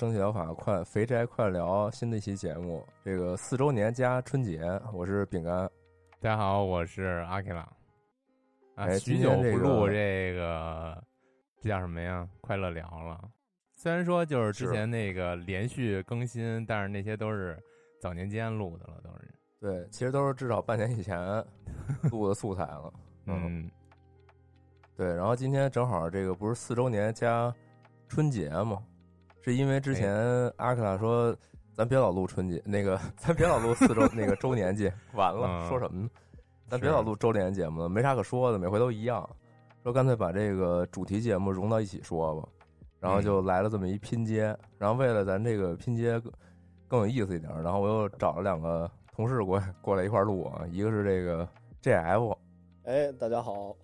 [0.00, 2.82] 蒸汽疗法快肥宅快聊》新的一期节目。
[3.04, 4.62] 这个四周年加春节，
[4.94, 5.70] 我是饼干。
[6.18, 7.62] 大家好，我是阿 K 朗。
[8.76, 11.04] 啊，哎许久不录这个，
[11.60, 12.26] 这叫什么呀？
[12.40, 13.20] 快乐聊了。
[13.74, 17.62] 虽然说就是之前那个连续更新，但是那些都是
[18.00, 19.34] 早年间录的了，都是。
[19.60, 21.18] 对，其实都是至少半年以前
[22.10, 22.90] 录的素材了。
[23.28, 23.70] 嗯，嗯，
[24.96, 25.14] 对。
[25.14, 27.54] 然后今天正好这个不是四周年加
[28.08, 28.82] 春节嘛？
[29.42, 30.14] 是因为之前
[30.56, 31.34] 阿克塔说
[31.72, 36.10] 咱别老录春节，那个咱别老录四周 那个周年节，完了、嗯说什么呢？
[36.68, 39.28] 咱别老录周年节目了，没啥可说的，每回都一样。
[39.82, 42.48] 说干脆把这个主题节目融到一起说吧，
[43.00, 44.56] 然后就来了这么一拼接。
[44.76, 46.32] 然后为了咱这个拼接更
[46.86, 51.48] 更有意思一点，然后我又找了两个同事过来过来一块儿录啊，一个是这个
[51.82, 52.36] JF
[52.84, 53.74] 哎，大家好，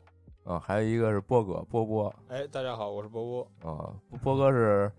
[0.45, 3.73] 啊，还有一个是波哥波波哎，大家好，我是波波。
[3.73, 3.91] 啊，
[4.23, 4.93] 波哥是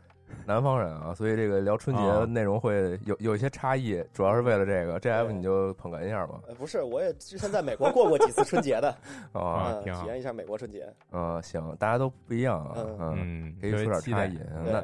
[0.45, 8.95] 南方人啊，所以这个聊春节啊内容会有有一些差异，主要是为了这个 JF 对你就捧哏一下吧呃，不是，我也之前在美国过过几次春节的，
[9.33, 10.91] 啊体验一下美国春节。
[11.11, 14.37] 嗯行，大家都不一样啊，嗯嗯，嗯，可以出点差异。
[14.55, 14.83] 嗯那，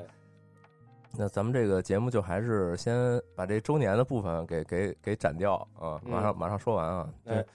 [1.18, 7.10] 那咱们这个节目就还是先把这周年的部分给给给斩掉啊，嗯马上马上说完啊。
[7.24, 7.46] 对哎，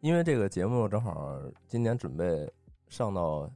[0.00, 2.50] 因为这个节目正好今年准备
[2.88, 3.50] 上到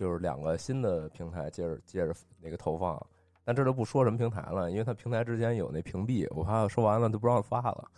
[0.00, 2.98] 就是两个新的平台，接着接着那个投放，
[3.44, 7.90] 但这都不说什么平台了，因为它平台之间有那屏蔽，我怕说完了就不让发了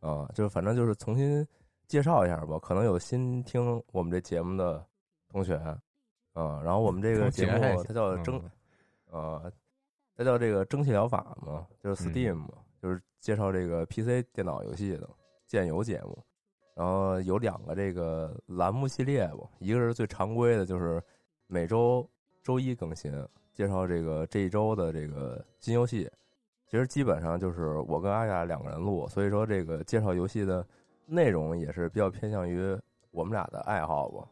[0.00, 0.28] 啊。
[0.34, 1.46] 就是反正就是重新
[1.86, 4.84] 介绍一下吧，可能有新听我们这节目的
[5.28, 5.54] 同学
[6.32, 8.50] 啊，然后我们这个节目它叫蒸嗯
[9.12, 9.52] 呃，
[10.16, 12.48] 它叫这个蒸汽疗法嘛，就是嗯 Steam，、嘛，
[12.82, 15.08] 就是介绍这个 PC 电脑游戏的
[15.46, 16.18] 建游节目。
[16.74, 21.00] 然后有两个这个栏目系列吧，一个是最常规的，就是
[21.54, 22.04] 每周
[22.42, 23.12] 周一更新，
[23.54, 26.10] 介绍这个这一周的这个新游戏。
[26.66, 30.66] 其实基本上就是我跟阿雅两个人录，所以说这个介绍游戏的
[31.06, 32.76] 内容也是比较偏向于
[33.12, 34.26] 我们俩的爱好吧。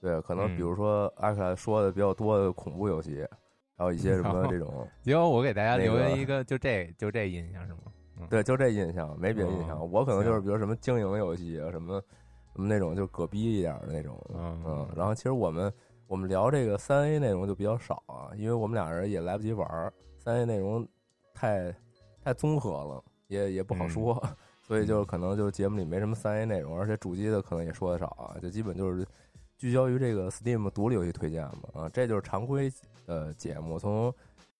[0.00, 3.28] 对，可能嗯比如说阿卡说的比较多的恐怖游戏，
[3.76, 7.80] 还有一些什么这种， 因为我给大家留那个了一个，就这就这印象是吗？
[8.18, 9.78] 嗯对，就这印象，没别的印象。
[9.80, 12.00] 嗯我可能就是比如什么经营游戏啊，什么
[12.54, 14.88] 什么那种就葛逼一点的那种，嗯嗯。
[14.96, 15.70] 然后其实我们
[16.06, 20.86] 我们聊这个三 A 内容就比较少啊，因为我们俩人也来不及玩儿，三 A 内容
[21.32, 21.74] 太
[22.22, 24.22] 太综合了，也也不好说，
[24.62, 29.06] 所以就可能就节目里没什么三 A 内容，而且主机的可能也说的少啊，就基本就是
[29.56, 32.70] 聚焦于这个 Steam 独立游戏推荐嘛，啊，这就是常规
[33.06, 34.12] 呃节目，从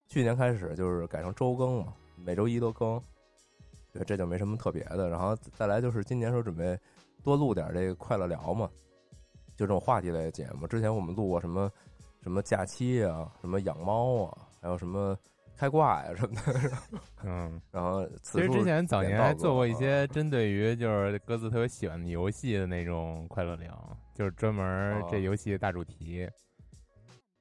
[0.09, 3.01] 去年开始就是改成周更嘛，每周一都更，
[3.93, 5.09] 对，这就没什么特别的。
[5.09, 6.79] 然后再来就是今年时候准备
[7.23, 8.69] 多录点这个快乐聊嘛，
[9.57, 10.67] 就这种话题类的节目。
[10.67, 11.71] 之前我们录过什么
[12.23, 15.17] 什么假期啊，什么养猫啊，还有什么
[15.57, 16.71] 开挂呀、什么的。
[17.25, 26.29] 嗯，然后其实之前早年还做过一些针对于就是各自特别喜欢的游戏的那种快乐聊，就是专门哦这游戏的大主题，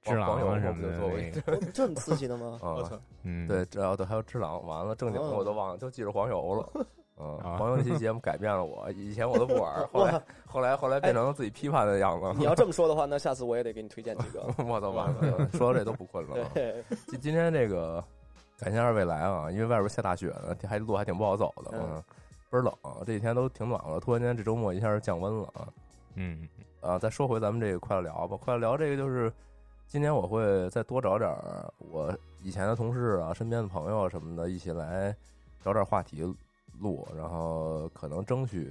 [0.04, 2.60] 智狼啊什么的我们就做过那个，哦这么刺激的吗？
[2.64, 3.00] 啊我操！
[3.24, 6.70] 嗯，对，这要对还有只狼，完了正经的哦我都忘了，就记着黄油了。
[7.20, 12.34] 嗯，啊黄油那期节目改变了我，以前我都不玩，后来 后来后来变成自己批判的样子。
[12.38, 14.44] 你要这么说的话，那下次我也得给你推荐几个。
[14.66, 16.50] 我操完了，说到这都不困了。
[16.54, 18.04] 对，今今天这个
[18.58, 22.04] 感谢二位来啊，因为外边下大雪呢，还路还挺不好走的，嗯嗯，
[22.50, 22.74] 倍儿冷。
[23.06, 25.68] 这几天都挺暖和了，突然间这周末一下就降温了啊。
[26.16, 26.48] 嗯，
[26.82, 29.32] 啊，再说回咱们这个快乐聊吧，快乐聊这个就是
[29.88, 31.32] 今年我会再多找点
[31.78, 32.12] 我
[32.42, 35.16] 以前的同事啊、身边的朋友什么的，一起来
[35.64, 36.24] 找点话题
[36.84, 38.70] 录，然后可能争取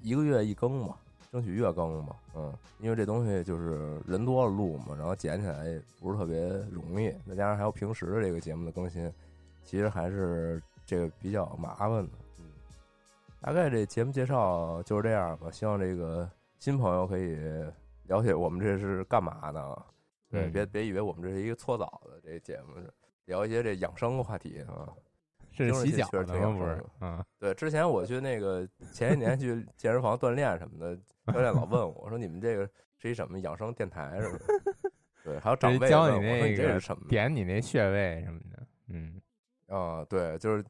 [0.00, 0.94] 一个月一更嘛，
[1.32, 9.12] 争取月更嘛，嗯，因为这东西就是人多了录嘛，然后剪起来也不是特别容易，再加上还有平时的这个节目的更新，
[9.64, 12.44] 其实还是这个比较麻烦的，嗯，
[13.40, 16.30] 大概这节目介绍就是这样吧，希望这个
[16.60, 17.36] 新朋友可以
[18.06, 19.82] 了解我们这是干嘛的。
[20.30, 22.92] 对，嗯别别以为我们这是一个搓澡的这节目，是
[23.24, 24.86] 聊一些这养生的话题啊。
[25.64, 26.34] 是洗脚确实的吗？
[26.34, 30.96] 不是挺养生的，嗯，对，之前我去那个前一年去健身房锻炼什么的，
[31.32, 32.68] 教练老问我 说：“你们这个
[32.98, 34.44] 是一什么养生电台什么的？”
[35.24, 39.20] 对，还有长辈教你那问我说：“你这个是什么点你那穴位什么的，嗯，？”
[39.68, 40.64] 啊，对，就是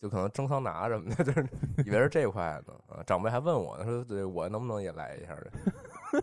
[0.00, 1.46] 就可能蒸桑拿什么的， 就是
[1.84, 2.74] 以为是这块呢。
[2.88, 5.50] 啊，长辈还问我呢，说：“对我能不能也来一下的？”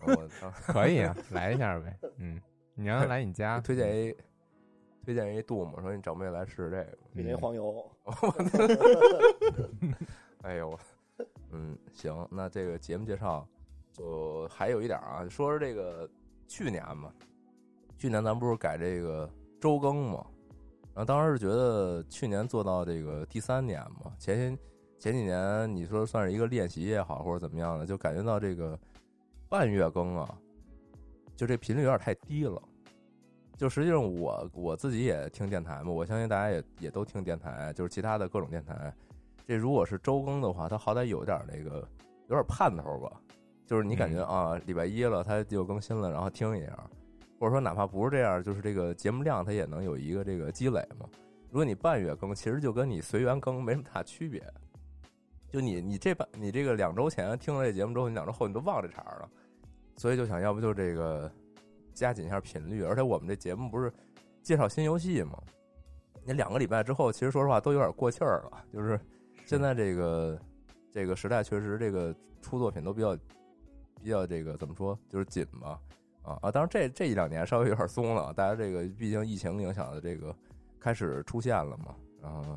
[0.06, 2.40] 我啊可以啊，来一下呗，嗯，
[2.74, 4.16] 你让他来你家，推荐一
[5.04, 6.98] 推荐一杜嘛，说你长辈来试试这个。
[7.14, 8.34] 比那黄油，我
[10.42, 10.78] 哎呦，
[11.50, 13.46] 嗯，行，那这个节目介绍
[13.92, 16.08] 就还有一点啊，说说这个
[16.48, 17.12] 去年嘛，
[17.96, 20.26] 去年咱不是改这个周更嘛，
[20.94, 24.58] 然后当时是觉得去年做到这个第三年嘛，前
[24.98, 28.78] 前几年你说算是一个练习也好，或者怎么样的，就感觉到这个
[29.48, 30.38] 半月更啊，
[31.36, 32.60] 就这频率有点太低了。
[33.56, 38.92] 就实际上我我自己也听电台嘛，我相信大家也也都听电台，就是其他的各种电台。
[39.46, 41.86] 这如果是周更的话，它好歹有点那个
[42.28, 43.12] 有点盼头吧，
[43.66, 46.76] 就是你感觉啊，礼拜一了它又更新了，然后听一下，
[47.38, 51.06] 或者说哪怕不是这样，就是这个节目量它也能有一个这个积累嘛。
[51.50, 54.42] 如果你半月更，其实就跟你随缘更没什么大区别。
[55.50, 59.28] 就你你这半你这个两周前听了这节目之后，你两周后你都忘这茬儿了，
[59.96, 61.30] 所以就想要不就这个
[61.94, 63.92] 加紧一下频率，而且我们这节目不是
[64.42, 65.38] 介绍新游戏吗？
[66.24, 68.64] 你两个礼拜之后，其实说实话都有点过气儿了。
[68.72, 68.98] 就是
[69.44, 70.40] 现在这个
[70.90, 73.16] 这个时代，确实这个出作品都比较
[74.02, 75.80] 比较这个怎么说，就是紧吧。
[76.22, 76.52] 啊啊！
[76.52, 80.32] 当然这这一两年稍微有点松了，大家这个毕竟疫情影响的这个
[80.78, 82.56] 开始出现了嘛，然后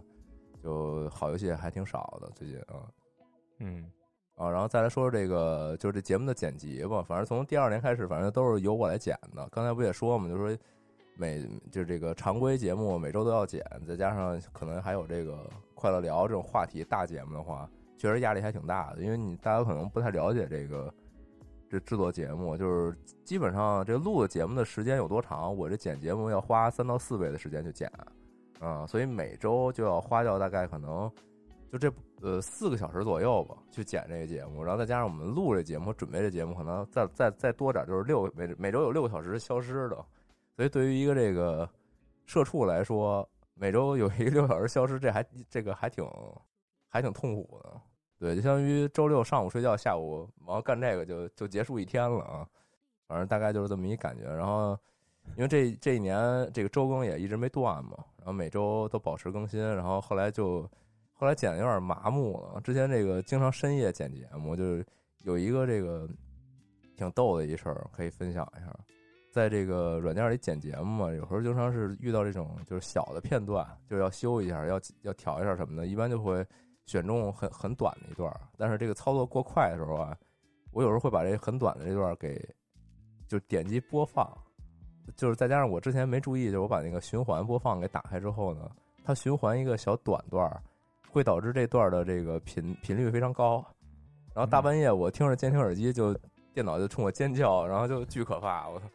[0.61, 2.85] 就好游戏还挺少的最近啊。
[3.57, 3.91] 嗯
[4.35, 7.01] 啊，然后再来说说这个，就是这节目的剪辑吧。
[7.01, 9.47] 反正从第二年开始，反正都是由我来剪的。
[9.49, 10.57] 刚才不也说嘛，就说
[11.17, 11.41] 每
[11.71, 19.01] 就是这个常规节目每周都要剪，再加上可能还有这个快乐聊这种话题大节目的话，确实压力还挺大的。
[19.01, 20.93] 因为你大家可能不太了解这个
[21.69, 22.93] 这制作节目，就是
[23.23, 27.89] 基本上这录的节目的时间有多长，我这剪节目要花三到四倍的时间去剪，
[28.59, 31.09] 啊、所以每周就要花掉大概可能
[31.71, 31.91] 就这
[32.21, 40.05] 呃四个小时左右吧，去剪这个节目，然后再加上我们录这节目、准备这节目，可能再再再多点，就是六每每周有六个小时消失的。
[40.55, 41.69] 所以对于一个这个
[42.25, 46.05] 社畜来说，每周有一个六小时消失，这还这个还挺
[46.87, 47.81] 还挺痛苦的。
[48.17, 52.47] 对，就相当于周六上午睡觉，下午完干这个就就结束一天了啊。
[53.07, 54.23] 反正大概就是这么一感觉。
[54.23, 54.77] 然后
[55.35, 56.17] 因为这这一年
[56.53, 60.67] 这个周更也一直没断嘛，然后每周都保持更新，然后后来就
[61.25, 62.61] 后来剪的有点麻木了。
[62.61, 64.85] 之前这个经常深夜剪节目，就是
[65.23, 66.07] 有一个这个
[66.95, 68.71] 挺逗的一事儿可以分享一下。
[69.31, 76.45] 在这个软件里剪节目嘛，有时候经常是遇到这种就是小的片段，就是要修一下，要要调一下什么的，一般就会
[76.85, 78.31] 选中很很短的一段。
[78.55, 80.15] 但是这个操作过快的时候啊，
[80.73, 82.39] 我有时候会把这很短的这段给
[83.27, 84.31] 就点击播放，
[85.15, 88.69] 就是再加上我之前没注意，就是我把那个循环播放给打开之后呢，
[89.03, 90.61] 它循环一个小短段儿，
[91.15, 93.65] 会导致这段的这个频频率非常高。
[94.33, 96.13] 然后大半夜我听着监听耳机就
[96.53, 98.85] 电脑就冲我尖叫，然后就巨可怕，我操！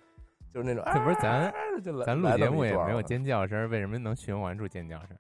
[0.52, 1.50] 就是那种，这不是咱
[2.04, 5.16] 咱录来节目也没有尖叫声，为什么能循环出尖叫声？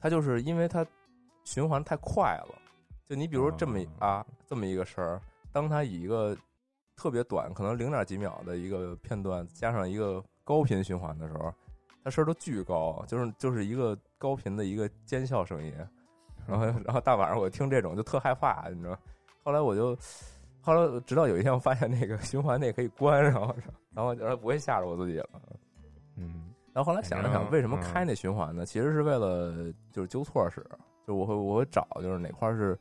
[0.00, 0.86] 它就是因为它
[1.44, 2.54] 循环太快了。
[3.06, 5.20] 就你比如这么哦啊这么一个声儿，
[5.52, 6.34] 当它以一个
[6.96, 11.52] 特别短，可能零点几秒的一个片段，加上一个高频循环的时候，
[12.02, 15.74] 它声儿都巨高，就是就是一个高频的一个尖笑声音。
[16.46, 18.98] 然后然后大晚上我听这种就特害怕，你知道？
[19.42, 19.96] 后来我就
[20.60, 23.54] 后来直到有一天我发现那个循环那可以关，然后
[23.92, 25.28] 然后然后不会吓着我自己了。
[26.16, 28.66] 嗯然后后来想了想，为什么开那循环呢？
[28.66, 30.62] 其实是为了就是纠错使，
[31.06, 32.78] 就我会我会找就是哪块是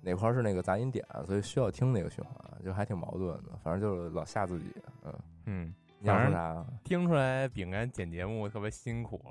[0.00, 3.56] 哪块是那个杂音点，所以需要听那个循环，就还挺矛盾的。
[3.62, 4.74] 反正就是老吓自己。
[5.04, 5.14] 嗯，
[5.46, 6.66] 嗯，你想说啥？
[6.82, 9.22] 听出来饼干剪节目特别辛苦。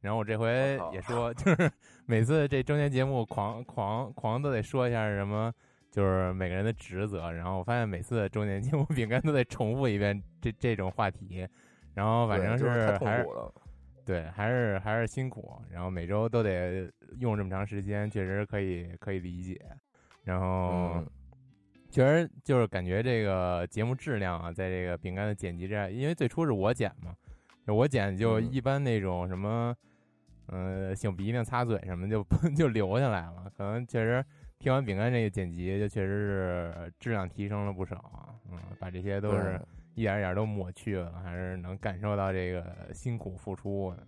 [0.00, 1.70] 然后我这回也说，就是
[2.06, 5.52] 每次这周年节目狂狂狂都得说一下什么，
[5.90, 7.32] 就是每个人的职责。
[7.32, 11.46] 然后我发现每次周年节目饼干都得重复一遍这这种话题，
[11.94, 13.26] 然后反正是还是。
[14.04, 19.60] 对，还是还是辛苦，然后每周都得用这么长时间，确实可以可以理解。
[20.24, 21.06] 然后嗯，
[21.90, 27.14] 确实就是感觉这个节目质量啊，在这个饼干的剪辑这样，因为最初是我剪嘛，
[27.66, 29.76] 我剪就嗯一般那种什么，
[30.48, 32.24] 呃，擤鼻涕、擦嘴什么就
[32.56, 34.24] 就留下来了，可能确实
[34.58, 38.34] 听完饼干这个剪辑，就确实是质量提升了不少啊。
[38.50, 39.60] 嗯，把这些都是
[39.94, 44.06] 一点一点都抹去了，还是能感受到这个辛苦付出的。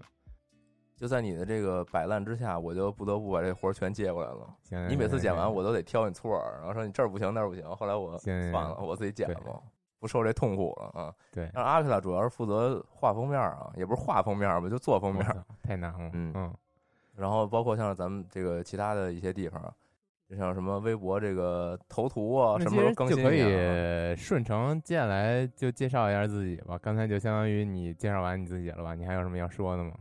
[0.96, 4.54] 就在你的这个摆烂之下，我就不得不把这活儿全接过来了。
[4.62, 7.64] 行，你每次剪完，我都得挑你错儿，然后说你这儿不行那儿不行。
[7.74, 9.62] 后来我算了，我自己剪吧，
[10.00, 11.14] 不受这痛苦了啊。
[11.30, 15.24] 对，但是阿克拉主要是负责画封面啊，也不是画封面吧，就做封面。
[15.62, 16.10] 太难了。
[16.14, 16.54] 嗯嗯，
[17.14, 19.62] 然后包括像咱们这个其他的一些地方，
[20.28, 26.78] 就像什么微博这个头图啊，什么时候更新一下啊以顺承接下来就介绍一下自己吧。
[26.80, 28.94] 刚才就相当于你介绍完你自己了吧？
[28.94, 29.92] 你还有什么要说的吗？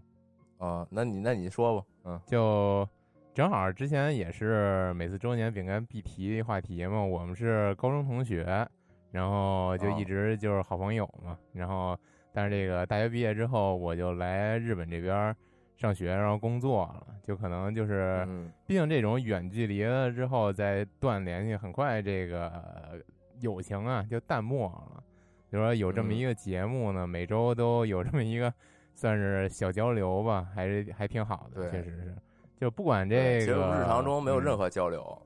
[0.60, 0.88] 啊？
[0.90, 2.88] 那你那你说吧，嗯就
[3.34, 8.68] 正好之前也是每次周年饼干必提的话题嘛，我们是高中同学，
[9.12, 11.38] 然后就哦一直就是好朋友嘛。
[11.54, 11.98] 然后
[12.32, 15.36] 但是这个大学毕业之后，我就来日本这边
[15.76, 18.26] 上学，然后工作了，就可能就是。
[18.28, 23.00] 嗯毕竟这种远距离了之后再断联系，很快这个呃
[23.40, 25.04] 友情啊就淡漠了。
[25.52, 28.54] 就说有这么嗯一个节目呢，每周都有这么一个
[28.94, 32.16] 算是小交流吧，还是还挺好的，确实是。
[32.60, 35.20] 就不管对其实这个日常中没有任何、何交流，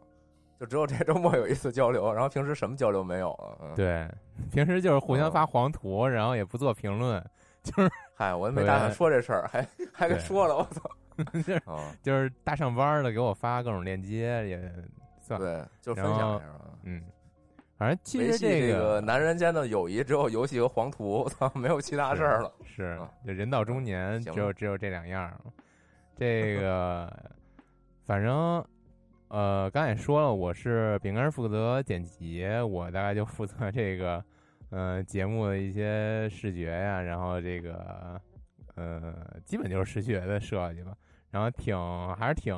[0.64, 3.58] 就只有这周末有一次交流，然后平时什么交流没有了。
[3.64, 4.10] 嗯，对，
[4.50, 7.22] 平时就是互相嗯发黄图，然后也不做评论，
[7.64, 10.90] 就是嗨，我也没打算说这事儿，还还给说了，我操！
[11.34, 14.74] 就是啊，就是大上班的给我发各种链接也
[15.20, 16.62] 算了，对，就分享一下啊。
[16.84, 17.04] 嗯，
[17.78, 22.50] 反正其维实系这个男人间的友谊只有游戏和黄图，我操，没有其他事儿了。
[22.64, 25.30] 是人到中年，行只有只有这两样。
[26.16, 27.12] 这个，
[28.08, 28.64] 反正
[29.34, 34.24] 呃，刚才也说了，我是饼干负责剪辑，我大概就负责这个
[34.70, 38.22] 呃节目的一些视觉呀，然后这个
[38.76, 39.12] 呃，
[39.44, 40.96] 基本就是视觉的设计吧。
[41.32, 41.76] 然后挺
[42.16, 42.56] 还是挺，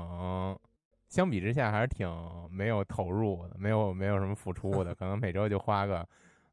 [1.08, 2.10] 相比之下还是挺
[2.52, 6.06] 没有投入的，没有没有什么付出的，可能每周就花个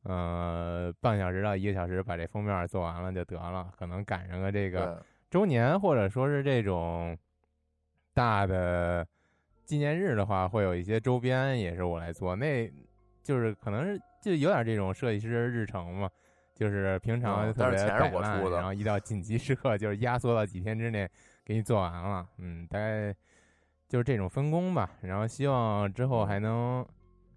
[0.04, 7.18] 呃半小时到一个小时把这封面做完了就得了，可能赶上个这个，周年或者说是这种
[8.14, 9.04] 大的
[9.64, 12.70] 纪念日的话，会有一些周边也是我来做，那
[13.22, 16.10] 就是可能是就有点这种设计师日程嘛。
[16.54, 21.08] 就是平常特别摆烂然后一到紧急时刻，就是压缩到几天之内
[21.44, 22.28] 给你做完了。
[22.38, 23.12] 嗯，大概
[23.88, 24.88] 就是这种分工吧。
[25.00, 26.86] 然后希望之后还能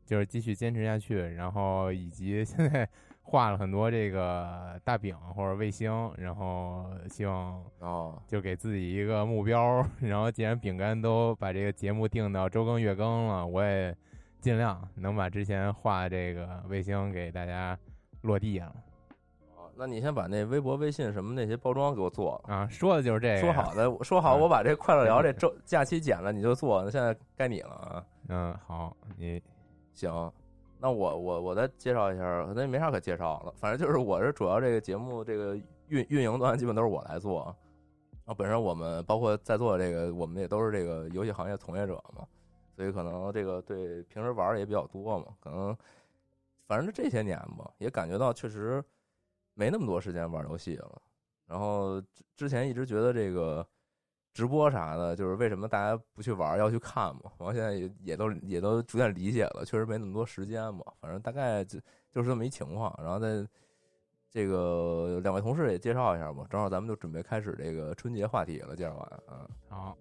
[0.05, 2.87] 就是继续坚持下去，然后以及现在
[3.27, 9.83] 画了很多这个大饼或者卫星，然后希望哦，就给自己一个目标。
[9.99, 13.93] 然后既然饼干都把这个节目定到周更月更了，我也
[14.39, 17.77] 尽量能把之前画这个卫星给大家
[18.21, 18.67] 落地了
[19.57, 22.53] 哦那你先把那微博、微信什么那些包装给我做了。
[22.53, 22.67] 啊！
[22.69, 26.83] 说的就是这个，说好的， 说好嗯我把这快乐聊这 周假期剪了，你就做。
[26.83, 28.05] 那现在该你了啊。
[28.29, 29.41] 嗯，好，你
[29.93, 30.31] 行，
[30.85, 33.51] 那我我我再介绍一下，那没啥可介绍了。
[33.57, 35.55] 反正就是我是主要这个节目这个
[35.87, 37.57] 运运营端基本都是我来做。
[38.25, 42.23] 啊本身我们包括在座的这个，我们也都是这个游戏行业从业者嘛，
[42.75, 45.75] 所以可能这个对平时玩儿也比较多嘛，可能
[46.67, 48.83] 反正这些年吧，也感觉到确实
[49.55, 51.01] 没那么多时间玩游戏了。
[51.47, 53.65] 然后之之前一直觉得这个
[54.35, 57.31] 直播啥的，就是为什么大家不去玩儿要去看嘛。
[57.39, 60.83] 然后现在也也都也都逐渐理解了，确实没那么多时间嘛。
[60.99, 61.79] 反正大概就
[62.13, 62.93] 就是这么一情况。
[63.01, 63.47] 然后在
[64.29, 68.75] 这个两位同事也介绍一下吧，正好咱们就准备开始这个春节话题了。
[68.75, 69.97] 介绍完嗯，好，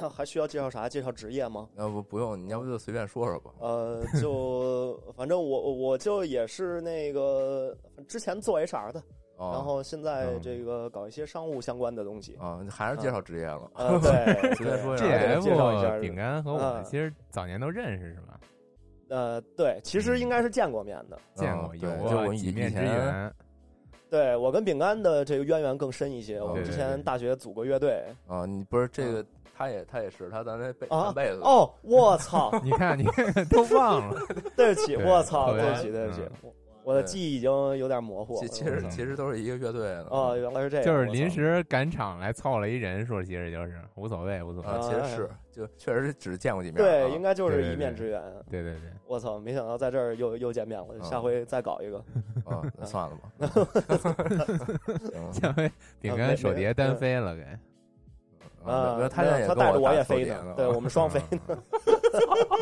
[0.08, 0.88] 还需要介绍啥？
[0.88, 1.68] 介绍职业吗？
[1.76, 3.50] 要不不用，你要不就随便说说吧。
[3.60, 7.76] 呃，就 反正我我就也是那个
[8.08, 9.02] 之前做 HR 的，
[9.38, 12.36] 哦、然后现在嗯这个搞一些商务相关的东西。
[12.40, 13.70] 啊，还是介绍职业了。
[13.74, 18.40] 呃， 对，随便说一对下对介绍一下饼干和我啊其实早年都认识是吧？
[19.10, 21.18] 呃，对，其实应该是见过面的。
[21.34, 23.32] 见过，嗯有过就我以几面之前缘。
[24.10, 26.40] 对我跟饼干的这个渊源更深一些。
[26.40, 28.02] 我们之对对对前大学组过乐队。
[28.26, 32.50] 啊，你不是这个，他也他也是，他咱那辈啊三辈子哦，我操！
[32.64, 34.18] 你看，你看，都忘了。
[34.56, 36.52] 对不起，对我操，对对不起，对不起嗯，我
[36.88, 38.40] 我的记忆已经有点模糊了。
[38.40, 44.68] 其其实其实都是一个乐队的哦，原来是这样，就是临时赶场来凑了一人说，其实就是无所谓，无所谓。
[44.70, 46.88] 啊，其实是就确实是只见过几面啊。
[46.88, 48.22] 对，应该就是一面之缘。
[48.50, 51.98] 对对对，我操，没想到在这儿又又见面了，嗯下回再搞一个。
[52.46, 53.30] 啊，那算了吧。
[55.12, 57.42] 行下回饼干手碟单飞了，给
[58.64, 61.20] 啊他现在也他带着我也飞呢，对我们双飞。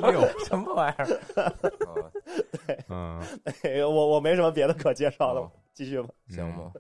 [0.03, 1.07] 哎呦，什么玩意儿？
[2.67, 3.21] 对嗯，
[3.63, 6.09] 哎我我没什么别的可介绍的哦，继续吧。
[6.29, 6.73] 行吧，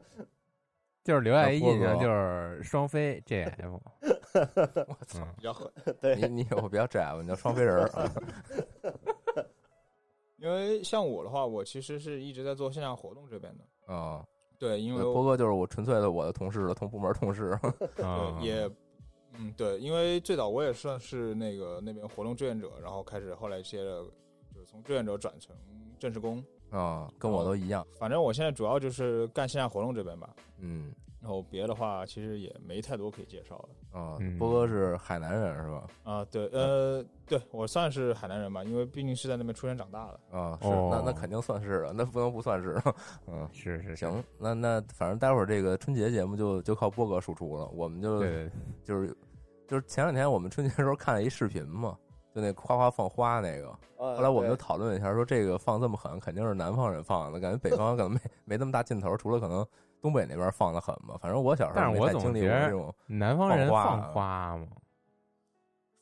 [1.04, 3.80] 就是留下一印象，就是双飞 GF。
[5.14, 5.70] 嗯比较狠。
[6.00, 7.88] 对你你以后别叫 Jeff，你叫双飞人。
[10.38, 13.94] 因为像我的话，我其实是一直在做线下活动这边的。
[13.94, 14.22] 啊，
[14.58, 17.58] 对，因为波哥就是我纯粹的我的同事了，同部门同事。
[18.02, 18.70] 啊对也，
[19.38, 24.02] 嗯，对，因为最早我也算是那个那边活动志愿者，然后开始后来接着
[24.54, 25.54] 就是从志愿者转成
[25.98, 26.42] 正式工。
[26.70, 27.86] 啊，跟我都一样。
[27.98, 33.98] 反正我现在主要就是干线下活动这边吧，嗯然后别的话其实也没太多可以介绍的。
[33.98, 35.86] 啊嗯，波哥是海南人是吧？
[36.04, 40.38] 啊，对，呃，对我算是海南人吧，因为毕竟是在那边出生长大的。
[40.38, 42.80] 啊，是，哦那那肯定算是的，那不能不算是。
[43.26, 48.20] 嗯，是是是行，那那反正待会儿这个春节节目就就靠波哥输出了，我们就
[48.84, 49.16] 就是
[49.66, 51.96] 就是前两天我们春节的时候看了一视频嘛，
[52.34, 59.66] 就那夸夸放花那个，后后来我们就讨论一下，说这个放这么狠，肯定是南方人放的，感觉北方可能没没那么大劲头，除了可能
[60.06, 61.16] 东北那边放的狠吧。
[61.20, 64.66] 反正我小时候但是我没太经历总觉得过这种南方人放花吗？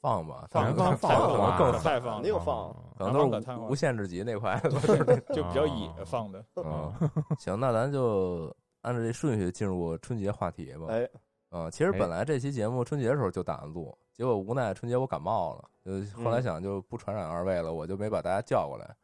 [0.00, 4.60] 放吧，南方放可能更放了，肯定放啊可能都是无限制级那块。
[5.32, 6.44] 就比较野放的。
[6.56, 6.92] 嗯，
[7.38, 10.88] 行，那咱就按照这顺序进入春节话题吧。
[10.90, 11.08] 哎，
[11.52, 18.94] 嗯，其实哎本来这期节目春节的时候就打算录，结果无奈春节我感冒了，就后来嗯想就不传染二位了，我就没把大家叫过来，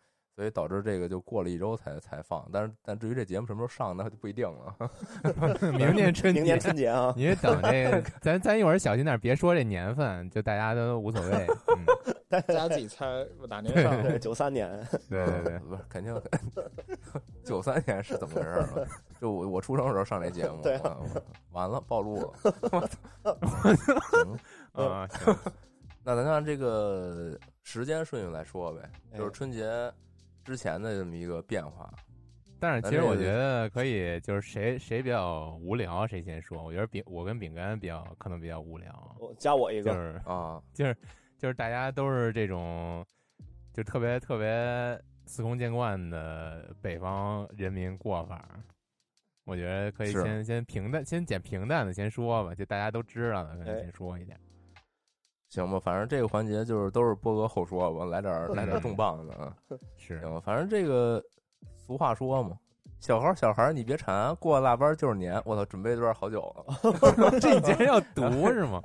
[0.41, 2.49] 所以导致这个就过了一周才才放。
[2.51, 4.91] 但是但至于这节目什么时候上，那就不一定了。
[5.77, 11.47] 明年春节明年春节啊， 你等这个，咱咱一会儿小心点，别说这年份，就大家都无所谓。
[11.77, 11.85] 嗯，
[12.27, 13.05] 大家自己猜
[13.51, 14.03] 哪年上？
[14.03, 14.71] 对，九三年，
[15.11, 16.19] 对对对，不是肯定。
[17.45, 18.89] 九三年是怎么回事儿？
[19.21, 21.21] 就我我出生的时候上这节目，对啊啊
[21.53, 22.33] 完了暴露了。
[24.73, 25.37] 行，啊，行
[26.03, 29.93] 那咱就按这个时间顺序来说呗，就是哎春节
[30.45, 31.93] 之前的这么一个变化。
[32.63, 36.63] 但是其实我觉得可以，就是谁谁比较无聊，谁先说。
[36.63, 40.95] 我觉得饼我跟饼干比较可能比较无聊，我加我一个，就是啊， 就是
[41.39, 43.03] 就是大家都是这种，
[43.73, 48.47] 就特别特别司空见惯的北方人民过法。
[49.45, 54.39] 我觉得可以先先平淡，先捡平淡的先说吧，就大家都知道的，可能哎先说一点。
[55.51, 59.55] 行吧，反正这个环节就是都是波哥后说吧，来点儿来点儿重磅的啊。
[59.99, 61.23] 是，行吧，反正这个
[61.77, 62.57] 俗话说嘛，
[63.01, 65.43] 小孩儿小孩儿你别馋，过了腊八儿就是年。
[65.45, 66.75] 我操，准备这段好久了
[67.41, 68.81] 这你竟然要读是吗？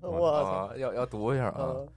[0.00, 1.74] 我操，啊，要要读一下啊。
[1.76, 1.88] 嗯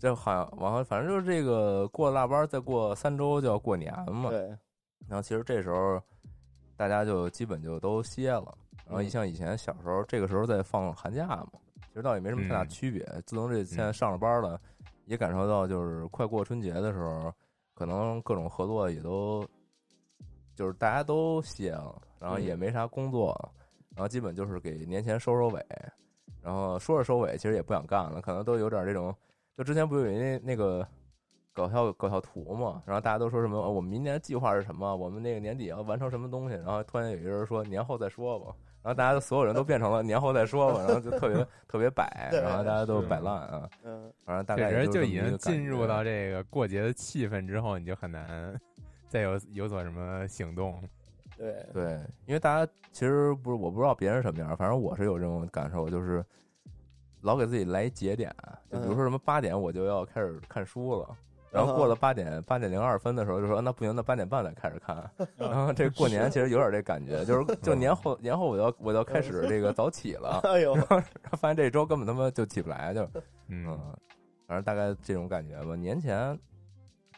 [0.00, 4.30] 这好像往后，反正就是这个过了腊八儿，再过三周就要过年嘛。
[4.30, 4.48] 对，
[5.06, 6.00] 然后其实这时候
[6.74, 8.56] 大家就基本就都歇了。
[8.86, 11.52] 然后你像以前小时候，这个时候在放寒假嘛，
[11.90, 13.04] 其实倒也没什么太大嗯区别。
[13.26, 14.58] 自从这现在上了班了，
[15.06, 17.32] 也感受到就是快过春节的时候，
[17.74, 19.44] 可能各种合作也都
[20.54, 23.52] 就是大家都歇了，然后也嗯没啥工作了，
[23.96, 25.66] 然后基本就是给年前收收尾，
[26.40, 29.14] 然后说着收尾，其实也不想干了，可能都有点这种。
[29.56, 30.86] 就之前不是有一那那个
[31.52, 48.58] 搞笑搞笑图嘛，然后大家都说什么、哦我们明年计划是什么，我们那个年底要完成什么东西，然后突然有一个人说年后再说吧，然后大家所有人都变成了年后再说吧，然后就特别 特别摆，然后大家都摆烂啊，嗯，反正大概人就已经进入到这个过节的气氛之后，你就很难
[49.08, 50.82] 再有有所什么行动。
[51.36, 51.92] 对，对，
[52.26, 56.24] 因为大家其实不是我不知道别人什么样，反正我是有这种感受，就是
[57.22, 58.34] 老给自己来一节点，
[58.70, 61.16] 就比如说什么八点我就要开始看书了。
[61.50, 65.10] 然后过了八点八点零二分的时候，就说那不行，那八点半再开始看。
[65.36, 71.00] 然后这过年其实有点这感觉，就是就年后年后我要我要开始这个早起了， 哎呦，然后
[71.38, 73.02] 发现这周根本他妈就起不来，就
[73.48, 73.78] 嗯，嗯，
[74.46, 75.74] 反正大概这种感觉吧。
[75.74, 76.38] 年前，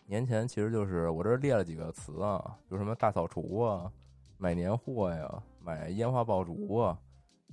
[0.06, 3.90] 年前其实就是我这儿列了几个词啊，有什么大扫除啊，
[4.38, 6.98] 买年货呀，买烟花爆竹啊，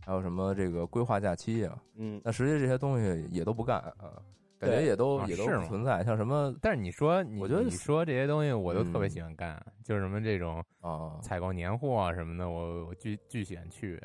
[0.06, 1.78] 还有什么这个规划假期啊。
[1.98, 4.16] 嗯，那实际这些东西也都不干啊，
[4.60, 14.02] 感觉也都啊也都是存在，像什么但是你说我觉得你说这些东西，我都特别嗯喜欢干，就是什么这种啊采购年货啊什么的，我我巨巨喜欢去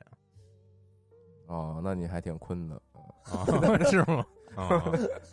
[1.46, 2.80] 哦，那你还挺困的。
[3.24, 3.44] 啊，
[3.90, 4.24] 是吗？
[4.54, 4.82] 啊，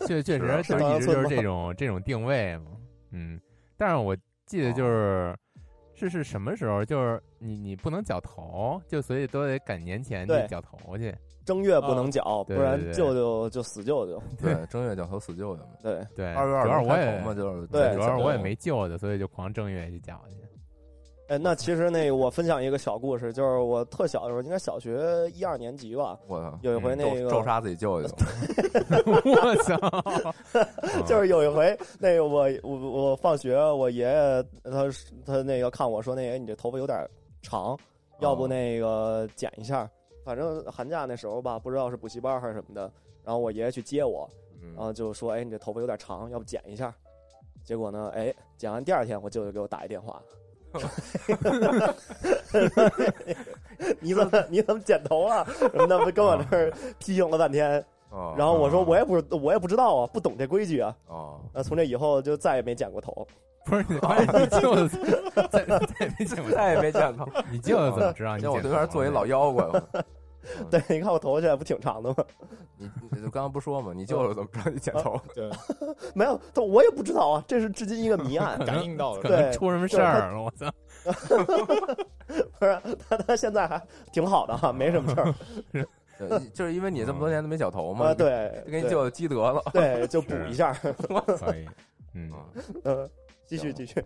[0.08, 2.72] 确确实是就一直就是这种这种定位嘛，
[3.12, 3.40] 嗯，
[3.78, 5.38] 但是我记得就是。
[6.10, 6.84] 是是什么时候？
[6.84, 11.16] 就是你你不能绞头，就所以都得赶年前去绞头去。
[11.44, 14.22] 正月不能搅，对不然舅舅就死舅舅。
[14.40, 18.38] 对，正月绞头死舅舅嘛，对，对，二月二主要是我也开头嘛，就是对主要是我也。
[18.38, 20.36] 没舅舅，所以就狂正月去绞去。
[21.32, 28.10] 哎，那其实那个我分享一个小故事，就是我特小的时候，应该小学一二年级吧，我操，有一回嗯那个咒咒杀自己舅舅，
[29.08, 30.04] 我操！
[31.08, 34.90] 就是有一回，那个我我我放学，我爷爷他
[35.26, 37.10] 他那个看我说，那爷你这头发有点
[37.42, 37.80] 长，
[38.20, 39.90] 要不那个剪一下。
[40.26, 42.92] 反正寒假那时候吧，不知道是补习班还是什么的，
[43.24, 44.30] 然后我爷爷去接我，
[44.62, 46.94] 嗯然后就说：“哎，你这头发有点长，要不剪一下？”
[47.64, 50.22] 结果呢，哎，剪完第二天，我舅舅给我打一电话，
[54.00, 55.46] 你怎么你怎么剪头啊？
[55.60, 57.84] 什么的，跟我这儿批评了半天。
[58.10, 60.94] 哦然后我说我也不我也不知道啊，不懂这规矩啊。
[61.08, 63.26] 哦，那从这以后就再也没剪过头。
[63.66, 63.96] 不是你，
[64.40, 64.88] 你舅舅
[65.50, 65.80] 再再
[66.18, 67.28] 没剪过，再也没剪过。
[67.50, 69.66] 你舅子怎么知道你像我对面做一老妖怪
[70.60, 72.16] 嘛，对，你看我头发现在不挺长的吗？
[72.78, 75.20] 你你刚刚不说嘛，你舅舅怎么知道你剪头？
[75.36, 75.50] 对，
[76.16, 78.58] 没有，他我也不知道啊，这是至今一个谜案。
[78.66, 80.72] 感应到了可，对出什么事儿了，我操！
[82.60, 88.14] 不是他他现在还挺好的哈，没什么事儿就是因为你这么多年都没剪头嘛，啊。
[88.14, 89.62] 对，就给你舅舅积德了。
[89.74, 90.72] 对，就补一下。
[90.74, 91.68] 可以，
[92.14, 92.46] 嗯，啊
[92.84, 93.10] 嗯，
[93.48, 94.04] 继续继续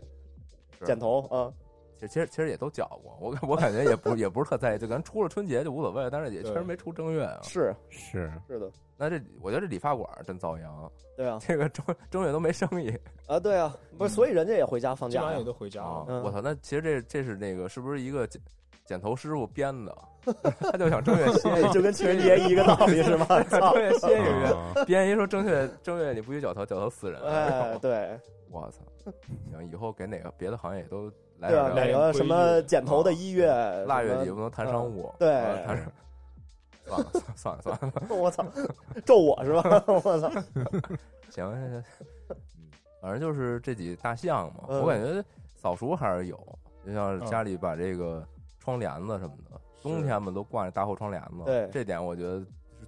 [0.85, 1.51] 剪头啊。
[1.97, 7.39] 其实其实其实也都搅过，我我感觉也不也不是特在意，就咱出了春节就无所谓，但是也确实没出正月啊。
[7.43, 12.93] 是是是的，那这我觉得这理发馆真遭殃，对啊这个正正月都没生意
[13.27, 15.45] 啊对啊，不是，所以人家也回家放假呀基本上也。
[15.45, 18.41] 都回家啊我操，那其实这这是那个是不是一个剪
[18.85, 19.97] 剪头师傅编的？
[20.59, 23.27] 他就想正月歇就跟情人节一个道理是吗？
[23.47, 23.59] 正！
[23.75, 27.21] 月歇一个月，啊编一说正月正月你不许绞头，绞头死人。
[27.21, 29.11] 哎，对我操！
[29.51, 33.51] 行，以后给哪个别的行业也都来哪个什么剪头的一月、
[33.87, 35.13] 腊月底不能谈商务。
[35.19, 35.27] 对
[36.85, 38.45] 算了算了算了 我操，
[39.03, 39.83] 咒我是吧？
[39.87, 40.29] 我操！
[41.31, 41.83] 行行行，
[42.29, 42.35] 嗯，
[43.01, 45.23] 反正就是这几大项嘛，嗯我感觉
[45.55, 46.39] 扫除还是有，
[46.85, 48.23] 就像家里把这个
[48.59, 52.45] 窗帘子什么的，冬天嘛都挂着大厚窗帘子，对这点我觉得是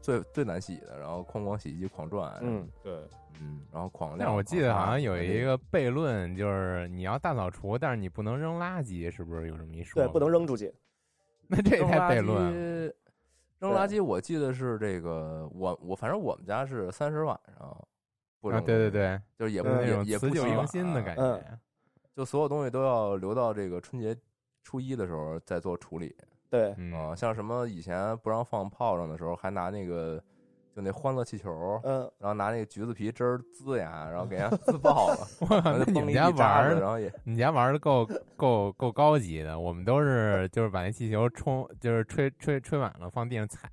[0.08, 2.94] 最最难洗的，然后哐哐洗衣机狂转，嗯，对，
[3.42, 4.20] 嗯，然后狂晾。
[4.20, 10.02] 但是我记得好像有一个悖论，就是你要大扫除，但是你不能扔垃圾，是不是有这么一说？
[10.02, 10.30] 对，不能。
[10.32, 10.74] 扔出去。
[11.46, 12.94] 那这也太悖论了。
[13.60, 17.88] 扔垃圾，我记得是这个，我我反正我们家是三十晚上
[18.40, 21.60] 不扔啊，对对对，就是也不嗯那种也也辞旧迎不洗碗新的感嗯觉。
[22.16, 24.16] 就所有东西都要留到这个春节
[24.64, 26.16] 初一的时候再做处理
[26.50, 30.22] 对，啊、嗯，像什么以前不让放炮仗的时候，还拿那个
[30.76, 35.18] 就那欢乐气球，嗯，然后拿那个橘子皮汁儿滋呀，然后给人家 滋爆了，
[35.50, 39.60] 那你们家玩儿，然后也你家玩的够够够高级的。
[39.60, 43.70] 我们都是就是把那气球冲，就是吹吹吹满了，放地上踩，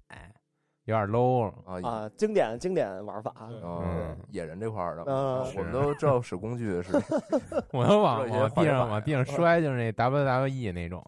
[0.87, 1.47] 有点 low。
[1.65, 3.31] 啊啊，经典经典玩法。
[3.39, 6.91] 啊野人这块儿的，嗯我们都知道使工具是
[7.73, 11.05] 我都往往地上往地上摔，就是那 WWE 那种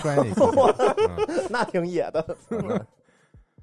[0.00, 0.46] 摔那气球，
[1.08, 2.36] 嗯那挺野的。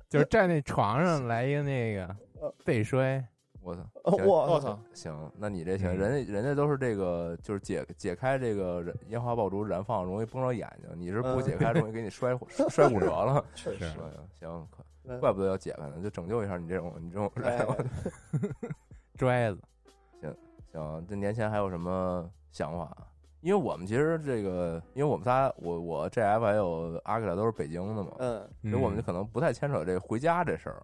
[0.07, 2.15] 就是站那床上来一个那个
[2.63, 3.21] 背摔。
[3.59, 12.37] 我操，我我操，行，那你这行，嗯人家人家都是这个，就是解解开这个烟花爆竹燃放容易崩着眼睛，你是不嗯解开容易给你摔
[12.69, 13.43] 摔骨折了。
[13.53, 13.99] 确实是是
[14.39, 14.65] 行，
[15.19, 17.57] 怪不得要解开呢，就拯救一下你这种你这种人。
[17.57, 17.65] 哎
[19.17, 19.59] 拽子，
[20.71, 22.95] 行，这年前还有什么想法？
[23.41, 30.83] 因为我们其实这个，因为我们仨，我我 JF 还有阿克拉都是北京的嘛，嗯，所以我们就可能不太牵扯这个回家这事儿。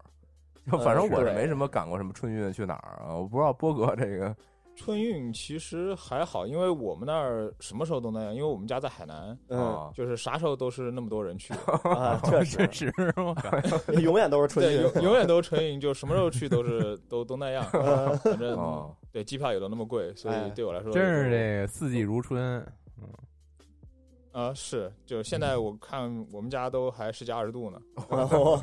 [0.83, 4.33] 反正我是是没什么赶过什么春运去哪儿啊，我不知道波哥这个
[4.75, 13.51] 春运其实还好，因为我们那儿什么时候都那样，因为我们家在海南，嗯啊，就是啥时候都是那么多人去， 啊，确实确，实，我靠，
[14.01, 14.81] 永远都是春，运。
[14.81, 22.59] 永永远都是春运，就什么时候去都是都都那样，嗯反正哦，对机票也都那么贵，所哎以对我来说真是这个四季如春。
[22.97, 23.07] 嗯
[24.31, 27.79] 啊是，就是现在我看我们家都还十几二十度呢。
[28.09, 28.59] 然后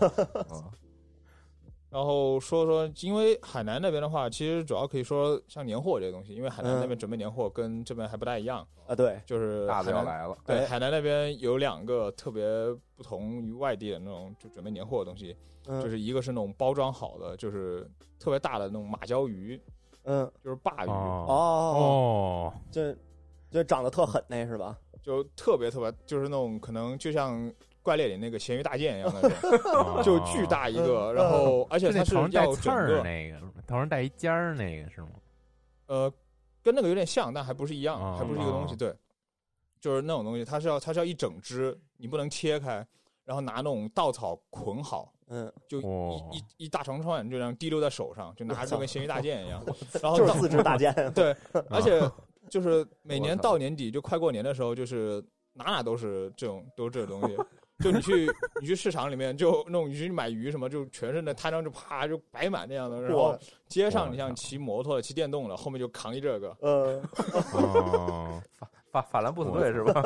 [0.50, 0.64] 嗯
[1.90, 12.44] 然后说说，因为海南那边的话，其实主要可以说像年货这些东西，因为海南那边准备年货跟这边还不太一样，啊，对，就是大的要来了，对，哎海南那边有两个特别
[12.96, 15.36] 不同于外地的那种就准备年货的东西，
[15.66, 19.60] 嗯就是一个是那种包装好的，就是特别大的那种马鲛鱼，
[20.04, 21.26] 嗯，就是鲅鱼，哦。
[21.28, 22.94] 哦，哦，就
[23.50, 24.76] 就长得特狠那是吧？
[25.02, 30.02] 就特别特别，就是那种可能就像怪猎里那个咸鱼大剑一样那种，哦。
[30.02, 31.14] 就巨大一个，嗯。
[31.14, 35.08] 然后而且它是是那头上带要整刺儿个那个，头上带一尖儿那个是吗？
[35.86, 36.12] 呃，
[36.62, 38.16] 跟那个有点像，但还不是一样，哦。
[38.18, 38.74] 还不是一个东西。
[38.74, 38.94] 哦对，
[39.80, 42.86] 就是那种东西，它是要它是要一整只，你不能切开，
[43.24, 49.64] 然后拿那种稻草捆好，嗯，就一、哦一一大长串，就这样滴溜在手上，就拿着就跟咸鱼大剑一样。
[50.02, 50.92] 然后到就是自制大剑。
[51.14, 51.34] 对，
[51.70, 52.12] 而且啊
[52.50, 57.36] 就是每年到年底就快过年的时候，就是哪哪都是这种都是这东西。
[57.82, 63.34] 就你去你去市场里面，就那种你去买鱼什么，就全是那摊上就啪就摆满那样的，然后
[63.68, 67.00] 街上你像骑摩托的、骑电动的，后面就扛一这个，呃，
[67.54, 68.42] 哦，
[68.90, 70.02] 法法兰布斯队是吧？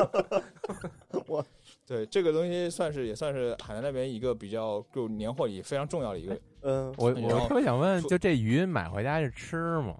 [1.86, 6.40] 对，这个东西算是也算是海南那边一个比较就年货里非常重要的一个。
[6.62, 9.94] 嗯，我我特别想问，就这鱼买回家是吃吗？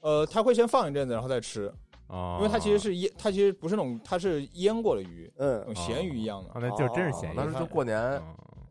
[0.00, 1.72] 呃，他会先放一阵子，然后再吃，
[2.08, 6.50] 哦，因为它其实是腌，它其实不是那种，它是腌过的鱼，那嗯种咸鱼一样的。
[6.50, 7.36] 啊，那就真是咸鱼。
[7.36, 8.22] 当时就过年嗯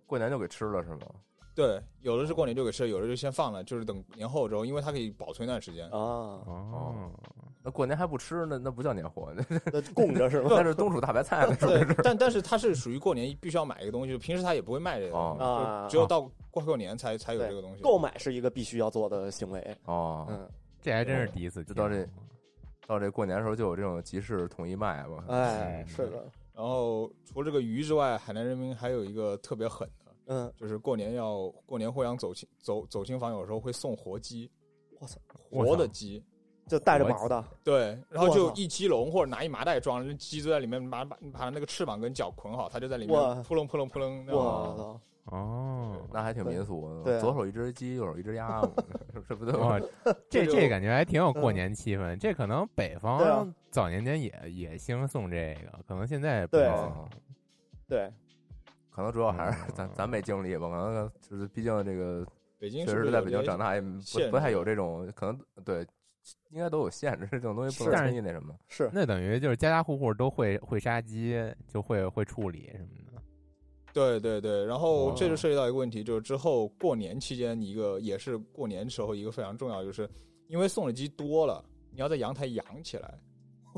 [0.05, 0.99] 过年就给吃了是吗？
[1.55, 5.85] 对，有的是过年就给吃，有的就先放了，就是等年后之后，因为它可以保存一段时间。
[5.85, 7.11] 啊，哦，
[7.61, 10.47] 那过年还不吃，那那不叫年货，那那供着是吧？
[10.55, 17.81] 那是冬储大白菜，是不对是？， 但但是它是属于过年必须要买一个东西，平时它也不会卖这个东西，啊只有到过过年才才有这个东西。
[17.81, 19.77] 购买是一个必须要做的行为。
[19.85, 20.49] 哦，嗯，
[20.81, 21.75] 这还真是第一次听。
[21.75, 22.07] 就到这
[22.87, 25.25] 到这过年的时候就有这种集市统一卖吧。
[25.27, 34.49] 哎，嗯是的，然后除了这个鱼之外，海南人民还有一个特别狠的，嗯，就是过年要过年会阳走亲走走亲访友的时候会送活鸡，
[34.99, 35.19] 我操
[35.51, 36.23] 活的鸡，
[36.69, 44.77] 就带着毛的，对，然后就一鸡笼或者拿一麻袋装，那鸡就在里面把把把那个翅膀跟脚捆好，它就在里面扑棱扑棱扑棱那我样。
[44.77, 45.01] 操，
[45.35, 47.19] 哦，那还挺民俗的，对啊。
[47.19, 48.71] 左手一只鸡，右手一只鸭嘛
[49.27, 49.79] 这不对哇，
[50.29, 52.17] 这这感觉还挺有过年气氛。
[52.17, 56.65] 这可能北方早年间也也兴送这个，可能现在不对。
[56.67, 57.09] 行哦
[57.87, 58.11] 对，
[58.91, 62.25] 可能主要还是嗯咱咱没经历吧，可能就是毕竟这个
[62.59, 63.97] 北京确实是在北京长大，也不
[64.31, 65.85] 不太有这种可能，对，
[66.49, 68.55] 应该都有限制， 这种东西不是能轻易那什么。
[68.67, 71.35] 是，那等于就是家家户户都会会杀鸡，
[71.67, 73.21] 就会会处理什么的。
[73.93, 80.09] 对对对，然后哦这就涉及到一个问题，就是之后过年期间一个也是过年时候一个非常重要，就是
[80.47, 83.19] 因为送的鸡多了，你要在阳台养起来。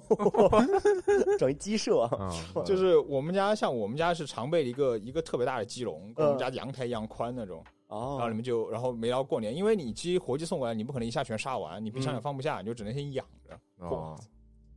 [1.37, 7.63] 整一鸡舍，嗯，就是我们家像我们家是常备的一个一个特别大的鸡笼，跟我们嗯家阳台一样宽那种。
[7.99, 13.59] 然后你们，就然后没到过年，因为你鸡活鸡送过来，你不可能一下全杀完，你冰箱也嗯放不下，你就只能先养着。
[13.77, 14.17] 哦，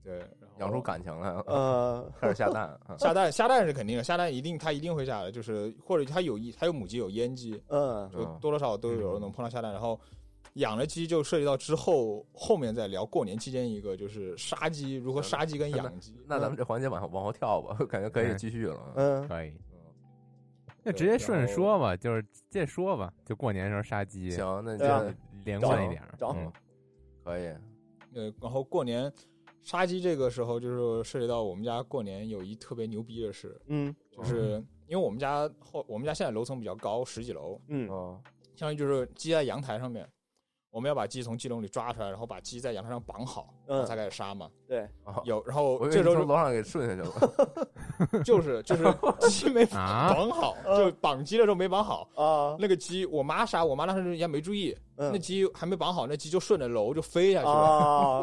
[0.02, 0.28] 对，然
[0.60, 2.64] 后养出感情来了，呃， 开始下蛋。
[2.86, 9.98] 啊下蛋下蛋是肯定的，下蛋一定它一定会下的，就是或者它有一它有母鸡有阉鸡，嗯，就嗯多多少少都有人能碰到下蛋，然后。
[10.58, 18.92] 养了鸡就涉及到之后后面再聊过年期间一个就是杀鸡如何杀鸡跟养鸡，那咱们这环节往后往后跳吧，感觉可以继续了。
[18.94, 19.52] 嗯，可以。
[20.84, 26.02] 嗯那直接顺着说吧，就是直接说吧，就过年时候杀鸡，行，那对啊这连贯一点。
[26.18, 26.52] 找嗯
[27.24, 27.46] 可以。
[28.12, 29.10] 呃，然后过年
[29.62, 38.20] 杀鸡这个时候就是涉及到我们家过年有一特别牛逼的事，嗯，就是因为我们家后我们家现在楼层比较高，十几楼，嗯，哦，
[38.54, 40.06] 相当于就是鸡在阳台上面，
[40.74, 44.50] 我们要把鸡从鸡笼里抓出来，然后把鸡在阳台上绑好，然后嗯才开始杀嘛。
[44.66, 48.22] 对，哦有，然后我以为这时候从楼上给顺下去了。
[48.24, 48.84] 就是就是
[49.30, 52.08] 鸡 没啊绑好，嗯就绑鸡的时候没绑好。
[52.16, 58.20] 啊，那个鸡，我妈杀，我妈当时人家没注意，那嗯，鸡还没绑好，那鸡就顺着楼就飞下去了，啊，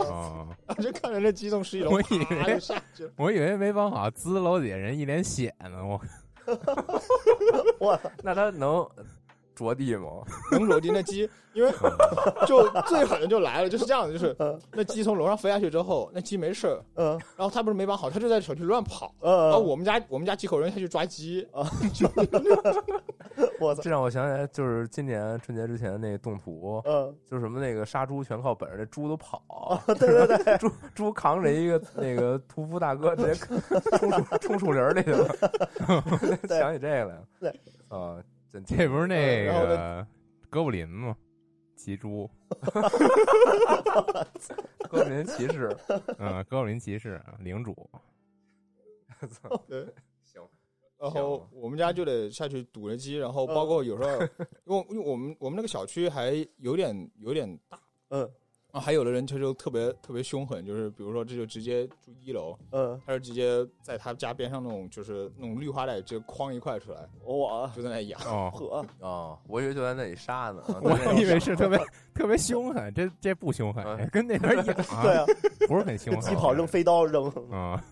[0.68, 3.12] 哦，就看着那鸡从十一楼我以为啪就下去了。
[3.16, 5.86] 我以为没绑好，滋楼底下人一脸血呢。
[5.86, 6.02] 我
[7.80, 8.86] 我那他能
[9.70, 10.10] 着地吗？
[10.52, 11.72] 能着地那鸡， 因为
[12.48, 14.60] 就最狠的就来了，就是这样的，就是嗯。
[14.72, 17.12] 那鸡从楼上飞下去之后，那鸡没事儿，嗯。
[17.36, 19.14] 然后它不是没绑好，它就在小区乱跑。
[19.22, 21.48] 然后嗯，我们家我们家几口人下去抓鸡，
[23.60, 29.96] 我操，这让我想起来，就是今年春节之前那个动图，嗯，就是什么那个杀猪全靠本事，那猪都跑，对
[30.28, 35.28] 对对，猪猪扛着一个那个屠夫大哥，直接冲树冲树林里去了。
[36.48, 37.50] 想起这个来了，对。
[37.90, 38.18] 啊，
[38.52, 40.06] 真这不是那个
[40.50, 41.16] 哥布林吗？
[41.76, 42.30] 骑猪，
[44.90, 45.76] 哥布林骑士，
[46.20, 47.90] 嗯，哥布林骑士领主。
[49.30, 49.50] 操，
[50.24, 50.42] 行，
[51.00, 54.12] 然后我们家就得下去堵着鸡，然后包括有时候，
[54.66, 58.30] 因为因为我们我们那个小区还有点有点大，嗯
[58.72, 68.20] 啊，还有的人他就特别特别凶狠，就是比如说这就直接住一楼，嗯，他就直接在他家边上那种就是那种绿化带直接框一块出来，我就在那养。
[68.22, 71.78] 哦，呵，哦，我以为就在那里杀呢， 啊我以为是特别
[72.14, 74.66] 特别凶狠，这这不凶狠，嗯跟那边养
[75.04, 75.26] 对啊，
[75.68, 76.22] 不是很凶狠。
[76.22, 77.84] 鸡跑扔飞刀扔，啊，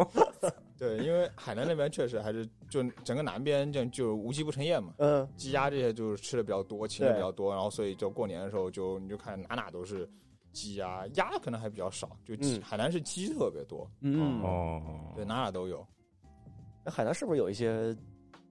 [0.84, 10.08] 对，因为海南那边确实还是就整个南边就就无鸡不成宴嘛，嗯鸡鸭这些就是吃的比较多，禽的比较多，然后所以就过年的时候就你就看哪哪都是
[10.52, 14.82] 鸡鸭，鸭可能还比较少，就鸡、嗯海南是鸡特别多，嗯，哦，
[15.16, 15.86] 对，哪哪都有。
[16.84, 17.96] 那海南是不是有一些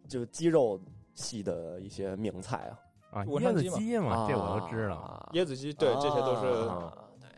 [0.07, 0.81] 就鸡肉
[1.13, 2.67] 系的一些名菜
[3.11, 3.19] 啊？
[3.19, 4.95] 啊，椰子鸡嘛鸡嘛，这我都知道。
[4.95, 7.29] 啊椰子鸡，对，这些都是啊对。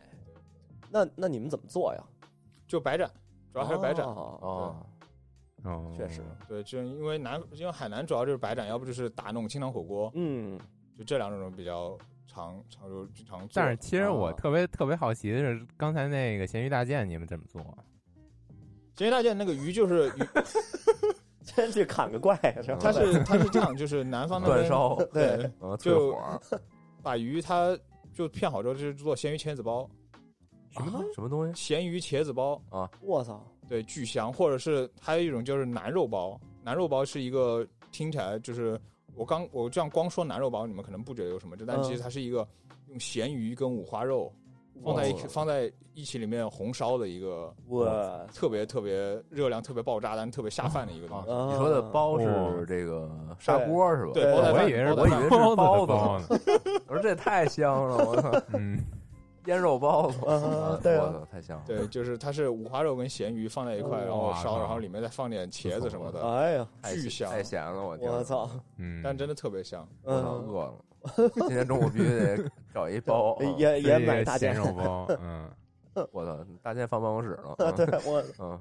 [0.90, 2.02] 那那你们怎么做呀？
[2.66, 3.08] 就白斩，
[3.56, 4.04] 主要还是白斩。
[4.04, 4.86] 哦，哦，
[5.64, 10.60] 哦，确实，对，就因为南，因为海南主要就是白斩，要不就是打那种清汤火锅，嗯
[10.98, 13.48] 就这两种比较常常就经常做。
[13.54, 17.62] 但是其实我啊特别特别好奇的是，刚才那个咸鱼大件你们怎么做？
[18.94, 20.22] 咸鱼大件那个鱼就是鱼，
[21.42, 26.14] 先去砍个怪，然后它是它是这样，就是南方那 边断烧，对就，
[27.02, 27.78] 把鱼它
[28.12, 29.88] 就片好之后就是做咸鱼签子包，
[30.76, 31.12] 什么东西？
[31.14, 31.54] 什么东西？
[31.54, 34.32] 咸鱼茄子包啊，我操，对，巨香。
[34.32, 38.78] 或者是还有一种就是南肉包，南肉包是一个听起来就是
[39.14, 42.46] 我刚我这样光说南肉包，你们可能不觉得有什么，但嗯其实它是一个
[42.88, 44.32] 用咸鱼跟五花肉
[44.84, 48.92] 放在一起放在一起里面红烧的一个哇特别特别
[49.30, 51.30] 热量特别爆炸，但特别下饭的一个东西。
[51.30, 54.10] 啊你说的包是哦这个砂锅是吧？
[54.12, 56.38] 对我以为是我以为是包包子。
[56.86, 58.78] 我说这也太香了，我操， 嗯，
[59.46, 61.64] 腌肉包子，啊对啊，太香了。
[61.66, 69.86] 对，就是它是五花肉跟咸鱼放在一块，然后烧，然后里面再放点茄子什么的，哎呀，太巨香太咸了，我天我操，嗯，但真的特别香。
[70.02, 70.74] 我操，嗯，饿了。
[71.34, 73.44] 今天中午必须得找一包， 啊。
[73.56, 74.52] 也也买大件。
[74.52, 75.48] 咸，肉包， 嗯，
[76.10, 77.54] 我操，大件放办公室了。
[77.76, 78.60] 对我嗯。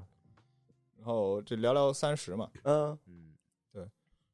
[0.98, 2.98] 然后这聊聊三十嘛，嗯。
[3.08, 3.90] 嗯。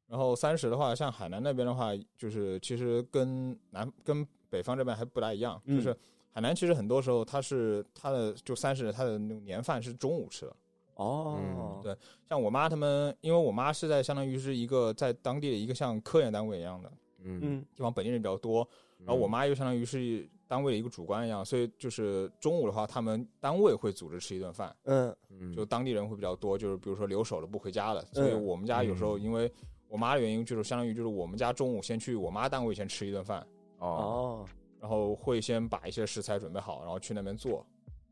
[0.06, 5.76] 然后三十的话，像海南那边的话，就是其实跟南跟北方这边还不大一样，嗯。
[5.76, 5.96] 就是
[6.32, 10.56] 海南其实很多时候它是它的就三十它的那种年饭是中午吃的。
[10.94, 11.38] 哦。
[11.38, 11.96] 嗯，对
[12.28, 16.92] 像我妈他们，因为我妈是在相当于是一个在当地的一个像科研单位一样的
[17.24, 18.66] 嗯，嗯地方，本地人比较多，
[18.98, 29.50] 然后我妈又相当于是单位的一个主管一样，所以就是中午的话，他们单位会组织吃一顿饭，嗯嗯就当地人会比较多，就是比如说留守了不回家的，所以嗯我们家有时候因为
[29.88, 33.46] 我妈的原因，就是相当于就是我们家中午先去我妈单位先吃一顿饭，
[33.78, 34.46] 哦哦，
[34.82, 37.64] 然后会先把一些食材准备好，然后去那边做。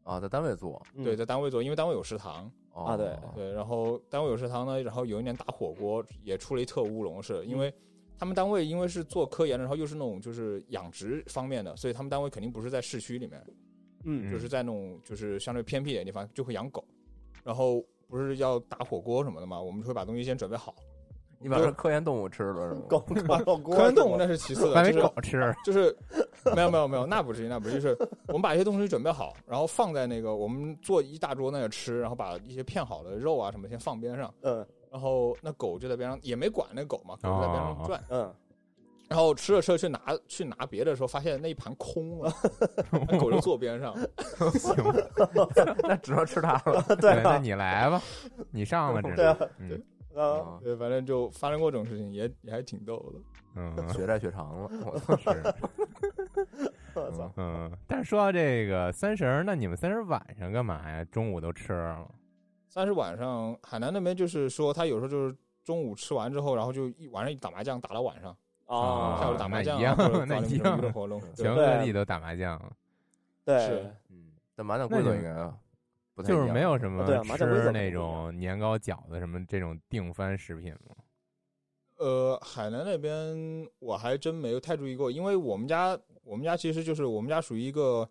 [0.05, 2.51] 啊，在单位做嗯对，在单位做，因为单位有食堂。
[2.73, 7.73] 哦啊对对，然后单位有食堂呢，然后有一年打火锅也出了一特乌龙，是因为
[8.17, 13.45] 他们单位因为是做科研的，然后又是那种就是养殖方面的，所以他们单位肯定不是在市区里面，
[14.05, 16.85] 嗯就是在那种就是相对偏僻点的地方就会养狗，
[17.43, 20.75] 然后不是要打火锅什么的嘛，我们会把东西先准备好。
[21.43, 22.75] 你把这科研动物吃了是
[23.27, 23.39] 吗？
[23.65, 25.97] 科研动物那是其次的，还没就是狗吃， 就是
[26.55, 27.97] 没有没有没有，那不至于那不至于，就是
[28.29, 38.35] 我们把一些东西准备好，然后放在那个我们做一大桌那个吃，然后把一些片好的肉啊什么先放边上，嗯然后那狗就在边上也没管那狗嘛，狗就在边上转，嗯，
[39.09, 42.33] 然后吃着吃着去拿去拿别的时候，发现那一盘空了，
[43.09, 43.95] 那狗就坐边上，
[44.59, 44.75] 行，
[45.85, 46.83] 那只能吃它了。
[47.01, 48.03] 对，那啊，你来吧，
[48.51, 49.83] 你上了，只对啊能，嗯
[50.15, 53.21] 啊，啊对，反正就发生过这种事情，也也还挺逗的。
[53.57, 55.17] 嗯血债血偿了，我操！
[55.17, 55.29] 是。
[56.95, 61.05] 我操，嗯，但是说到这个三十，那你们三十晚上干嘛呀？
[61.05, 62.09] 中午都吃了，
[62.69, 71.21] 三十晚上，海南那边就是说，他有时候就是中午吃完之后，然后就一晚上一打麻将打到晚上，啊，下午打麻将 那一样那一样活动。
[71.35, 72.61] 全国各地都打麻将，
[73.45, 75.57] 对，嗯，但麻将规则应该啊
[76.21, 77.05] 不太就是没有什么
[77.37, 80.95] 吃那种年糕、饺子什么这种定番食品吗？
[81.97, 88.09] 呃，海南那边我还真没有太注意过，因为我们家我们家其实就是我们家属于一个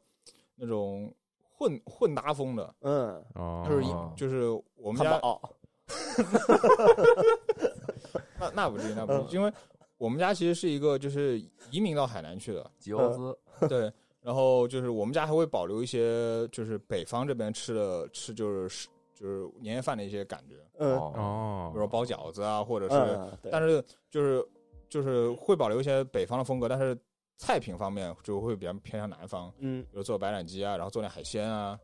[0.56, 1.12] 那种
[1.58, 3.84] 混混搭风的，嗯，哦，就是
[4.15, 5.41] 就是我们家汉堡，
[8.39, 9.28] 那那不至于，那不至于，嗯。
[9.32, 9.52] 因为
[9.98, 11.39] 我们家其实是一个就是
[11.72, 21.69] 移民到海南去的，吉欧斯，对，然后就是我们家还会保留一些就是北方这边吃的吃就是就是年夜饭的一些感觉，嗯哦，哦。
[21.71, 24.45] 比如说包饺子啊，或者是，但是就是
[24.89, 26.97] 就是会保留一些北方的风格，但是
[27.38, 31.79] 菜品方面就会比较偏向南方，嗯比如做白斩鸡啊，然后做点海鲜啊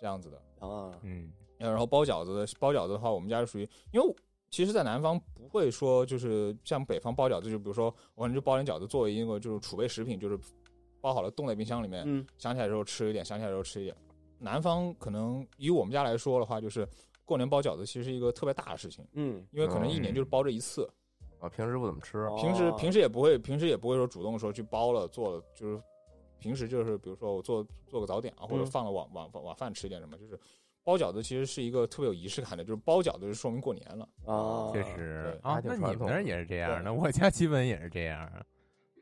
[0.00, 0.36] 这样子的。
[0.66, 4.16] 啊，嗯呃然后包饺子的包饺子的话，我们家是属于，因为
[4.50, 10.38] 其实，在南方不会说就是像北方包饺子，就比如说我可能就包点饺子作为一个就是储备食品，就是
[11.00, 12.26] 包好了冻在冰箱里面，嗯。
[12.38, 13.96] 想起来的时候吃一点，想起来的时候吃一点。
[14.38, 16.86] 南方可能以我们家来说的话，就是
[17.24, 19.46] 过年包饺子其实是一个特别大的事情，嗯。
[19.50, 20.88] 因为可能一年就是包这一次，
[21.40, 22.36] 啊，平时不怎么吃，哦。
[22.38, 25.80] 平时平时也不会，平时也不会说主动说去包了做了，就是
[26.38, 28.66] 平时就是比如说我做做个早点啊，或者嗯。
[28.66, 30.38] 放了晚晚晚晚饭吃点什么，就是
[30.84, 34.08] 包饺子其实是一个特别有仪式感的，就是包饺子就说明过年了。
[34.26, 35.50] 啊，确实对。
[35.50, 38.44] 啊那你们那儿也是这样对的，我家基本也是这样啊。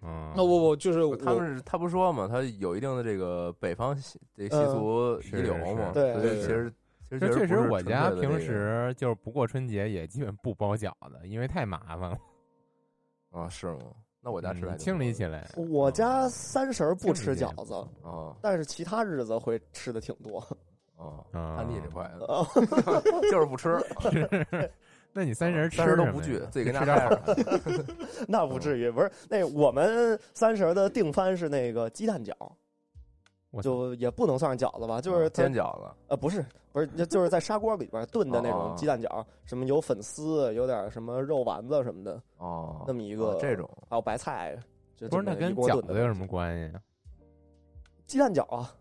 [0.06, 6.72] 嗯，那我我就是我他们是他不说嘛，他有一定的这个北方习这习俗遗留嘛，对其实
[7.08, 12.18] 其实这确实我家平时就是不过春节也基本不包饺子，因为太麻烦了，
[13.32, 13.78] 啊是吗？
[14.20, 15.46] 那我家吃清理起来。
[15.54, 18.34] 我家三十儿不吃饺子，啊。
[18.40, 20.38] 但是其他日子会吃的挺多。
[20.96, 21.56] 啊，啊。
[21.58, 22.42] 安利这块的啊
[23.30, 23.76] 就是不吃，
[25.16, 27.84] 那你三十儿吃三十都不聚自己 跟家吃点待好着。
[28.26, 32.34] 那不至于，不是那我们三十儿的定番是那个鸡蛋饺，
[33.62, 44.58] 就也不能算是饺子吧，就是它煎饺子，呃不是不是，就就是在砂锅里边炖的那哦种鸡蛋饺，什么有粉丝，有点什么肉丸子什么的，哦，那么一个哦这种还有白菜，
[44.96, 46.82] 就不是那跟饺子有什么关系啊？
[48.06, 48.74] 鸡蛋饺啊？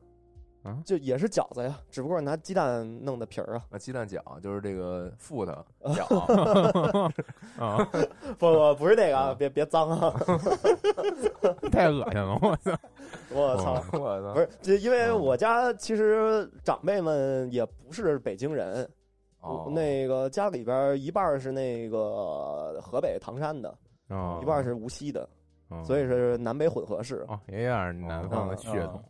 [0.63, 3.65] 啊就也是饺子呀，只不过是拿鸡蛋弄的皮儿啊。
[3.69, 7.11] 啊，鸡蛋饺就是这个富的哦饺，
[7.61, 7.83] 啊，
[8.39, 10.13] 不不不是那个别别脏啊！
[11.71, 12.39] 太恶心了！
[12.41, 12.71] 我操！
[13.29, 13.83] 我操！
[13.99, 18.89] 我操不，是，就因为嗯我家其实长辈们也不是北京人，
[19.41, 23.73] 哦，那个家里边一半是那个河北唐山的，
[24.09, 25.27] 哦，一半是无锡的，
[25.69, 27.25] 哦所以是南北混合式。
[27.27, 29.03] 啊，也有点南方的血统。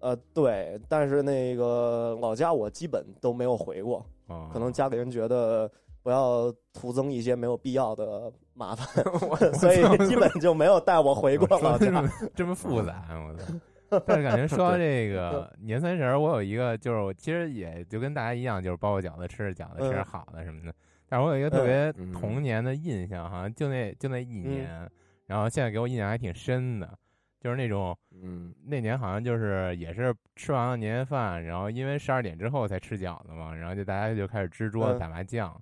[0.00, 5.70] 呃，对，但是那个老家我基本都没有回过，哦，可能家里人觉得
[6.02, 11.86] 不要徒增一些没有必要的麻烦， 我所以基本就没有带我回过老家。
[11.86, 13.54] 这么这么复杂，我操！
[14.06, 20.74] 但是感觉说到这个年三十儿，我有一个就是我其实也就跟大家一样，就是包个饺子，吃着饺子，吃点嗯好的什么的。
[21.08, 24.86] 但是我有一个特别嗯童年的印象，好像就那就那一年，
[25.26, 26.98] 然后现在给我印象还挺深的，
[27.40, 28.54] 就是那种嗯。
[28.64, 34.98] 那年好像就是也是吃完了年夜饭，然后因为十二点之后才吃饺子嘛，然后就大家就开始支桌子嗯。
[34.98, 35.60] 打麻将，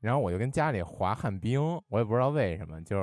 [0.00, 2.96] 然后我就跟家里滑旱冰，我也不知道为什么，就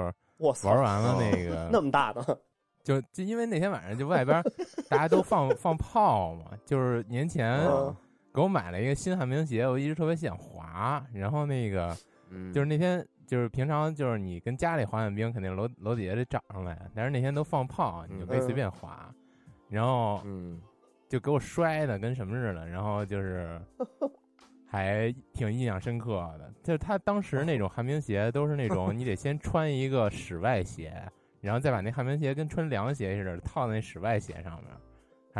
[0.53, 2.21] 是，玩完了那个 那么大的？
[2.83, 4.41] 就就因为那天晚上就外边
[4.89, 7.95] 大家都放放炮嘛，就是年前嗯。
[8.31, 11.97] 给我买了一个新旱冰鞋，我一直特别想滑，然后那个
[12.29, 19.13] 嗯，就是那天就是平常就是你跟家里滑旱冰肯定楼楼底下得找上来，但是那天都放炮，你就可以随便滑，
[19.69, 20.59] 然后嗯。
[21.07, 23.59] 就给我摔的跟什么似的，然后就是
[24.69, 26.53] 还挺印象深刻的。
[26.61, 30.93] 就是他当时那种 旱冰鞋都是那种你得先穿一个室外鞋，
[31.41, 34.71] 然后再把那旱冰鞋跟穿凉鞋似的套在那室外鞋上面，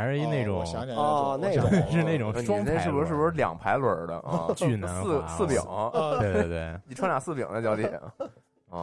[0.00, 4.48] 还是一那种哦我想起来哦那种 是那种你双排那是不是是不是两排轮的 啊？
[4.56, 7.82] 巨难四滑四饼，啊，对对对， 你穿俩四饼的脚底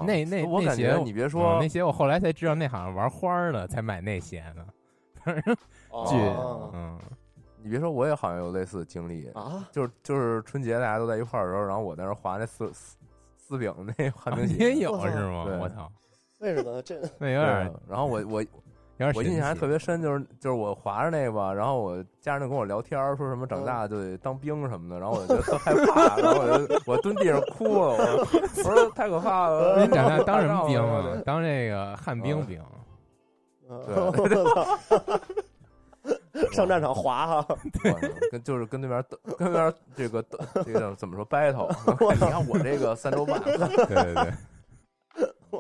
[0.06, 4.66] 那那我感那鞋觉你别嗯说那鞋，我后来才知道那好像玩花儿的才买那鞋呢。
[6.08, 7.00] 巨哦嗯，
[7.64, 12.98] 你别说，我也好像有类似的经历，啊，就是就是春节大家都在一块儿的时候，然后我在那儿滑那四四
[13.38, 15.46] 四饼那旱冰你鞋，也有是吗？
[15.62, 15.90] 我操，
[16.40, 17.02] 为什么这？
[17.18, 18.46] 那有点然后我我
[18.98, 28.28] 有点我印象还特别深，就是就是我滑着那个吧，然后我家人就跟我聊天儿，说什么长大就得当兵什么的，然后我就觉得特害怕，然后我就我蹲地上哭了，我
[28.58, 29.86] 我说太可怕了。
[29.86, 30.82] 你长大当什么兵？
[30.82, 32.62] 啊当这个旱冰兵。
[33.70, 34.66] 我操！
[36.54, 37.58] 上战场滑哈，
[38.32, 40.24] 跟就是跟对面斗跟对面这个
[40.64, 41.68] 这个怎么说 battle？
[42.14, 44.34] 你看我这个三周半对对 对，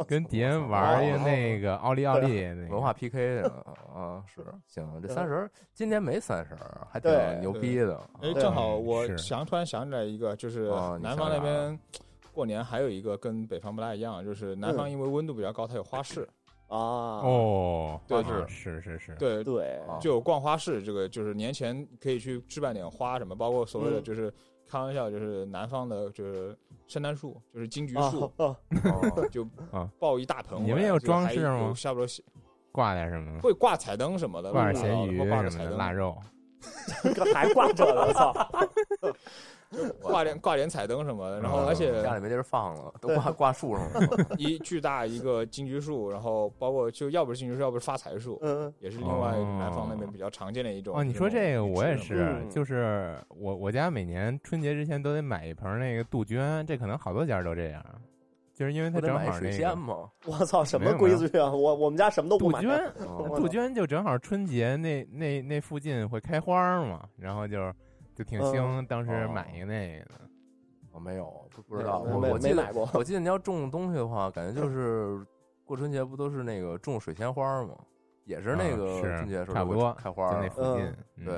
[0.06, 3.50] 跟敌人玩一个那个奥利奥利那文化 PK 的
[3.93, 5.02] 啊，是行。
[5.02, 6.56] 这三十今年没三十，
[6.89, 7.98] 还挺牛逼的。
[8.22, 10.70] 哎，啊正好我想突然想起来一个，就是
[11.02, 11.80] 南方那边
[12.34, 16.28] 过年还有一个跟北方不大一样，就是南方因为温度比较高，它有花市，
[16.68, 24.32] 啊，哦，对啊是是是，对，对，啊就有逛花市，这个就是年前可以去置办点花什么，包括所谓的嗯就是
[24.70, 26.57] 开玩笑，就是南方的就是
[26.88, 28.32] 圣诞树，就是金桔啊树，
[29.32, 30.65] 就 啊抱一大盆回来。
[30.65, 32.07] 你们也有装饰吗有差不多
[32.72, 33.39] 挂点什么？
[33.39, 35.26] 会挂彩灯什么的，挂点咸鱼什
[35.57, 36.15] 么的，腊肉。
[37.15, 38.34] 这 还挂这个，我操！
[40.01, 44.07] 挂点挂点彩灯什么的，然后而且家里没地儿放了，都挂挂树上了。
[44.38, 50.97] 一巨大一个金桔树，然后包括就要不是金桔树，要不是发财树，嗯，也是另外哦南方那边比较常见的一种。
[50.97, 57.84] 哦，你说这个我也是，嗯就是我我家每年春节之前都得买一盆那个杜鹃，这可能好多家都这样，
[58.53, 60.09] 就是因为它正好那个仙吗？
[60.26, 61.51] 我操，什么规矩啊？
[61.51, 62.61] 我我们家什么都不买。
[62.61, 67.72] 杜鹃，哦杜鹃就正好春节那那那附近会开花嘛，然后就
[68.18, 70.11] 就挺兴，当时买一个那个的。
[70.91, 71.99] 我没有，不不知道。
[71.99, 72.89] 我我记得没买过。
[72.93, 75.24] 我记得你要种东西的话，感觉就是
[75.63, 77.76] 过春节不都是那个种水仙花吗？
[78.26, 81.34] 也是那个春节时候差不多开花就那附近，嗯对，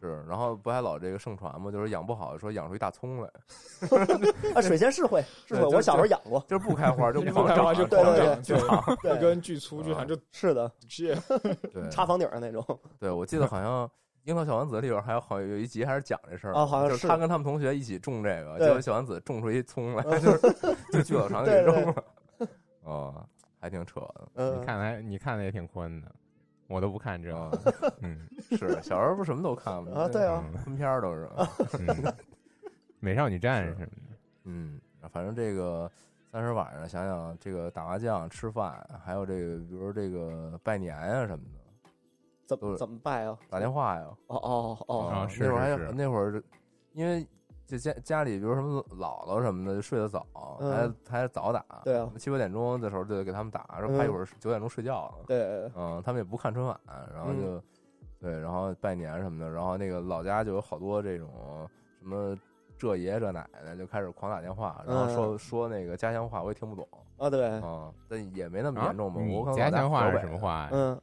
[0.00, 1.68] 是，然后不还老这个盛传吗？
[1.70, 3.28] 就是养不好，说养出一大葱来，
[4.54, 6.38] 啊，水仙是会是会，我小时候养过。
[6.46, 8.92] 就是不开花就不 狂长，开花就对长，就长。
[8.92, 11.16] 一对，根巨粗，就好像就是的，是。
[11.72, 12.64] 对，插房顶上那种。
[13.00, 13.88] 对，我记得好像
[14.24, 20.38] 《樱桃小丸子》里边还有好有一集还是讲这事儿啊好像就是是他跟他们同学一起种这个，结果小丸子种出一葱来，就是
[20.92, 22.04] 就巨老长给对对扔了。
[22.84, 23.26] 哦，
[23.58, 26.10] 还挺扯的嗯你，看来你看的也挺宽的，
[26.68, 27.34] 我都不看这！
[28.02, 29.92] 嗯 是小时候不什么都看吗？
[30.02, 31.28] 啊对啊嗯昆片儿都是。
[31.78, 32.14] 嗯，
[33.00, 34.16] 美少女战士什么的。
[34.44, 35.90] 嗯，反正这个
[36.30, 41.59] 三十晚上想想这个打麻将、吃饭，还有这个比如说这个拜年啊什么的，
[42.56, 43.36] 怎么怎么拜啊？
[43.48, 44.06] 打电话呀。
[44.26, 46.42] 哦哦哦，那会儿还那会儿，
[46.92, 47.26] 因为
[47.66, 50.26] 就家家里，比如什么姥姥什么的，就睡得早，
[50.60, 51.64] 嗯还还早打。
[51.84, 55.24] 对啊七八点钟的时候就得给他们打，怕一会儿九点钟睡觉了。
[55.26, 56.78] 对，嗯，他们也不看春晚，
[57.14, 57.62] 然后就、
[58.18, 61.28] 对，然后拜年什么的，然后那个老家就有好多这种
[62.00, 62.36] 什么
[62.76, 66.86] 这爷这奶奶就开始狂打电话，然后说、嗯说那个家乡话，我也听不懂。
[67.18, 69.20] 啊对，嗯，但也没那么啊严重吧？
[69.20, 70.38] 你我可能老家乡话是什么？
[70.38, 70.68] 话呀？
[70.72, 71.00] 嗯，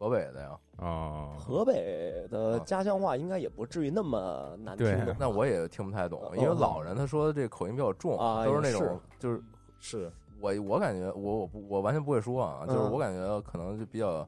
[0.00, 0.58] 河北的呀。
[0.78, 5.14] 哦，河北的啊家乡话应该也不至于那么难听对懂。
[5.18, 6.32] 那我也听不太懂，哦。
[6.34, 9.42] 因为老人他说的这口音比较重，啊都是那种就是
[9.78, 10.10] 是。
[10.40, 12.90] 我我感觉我我不我完全不会说啊，就是嗯。
[12.90, 14.26] 我感觉可能就比较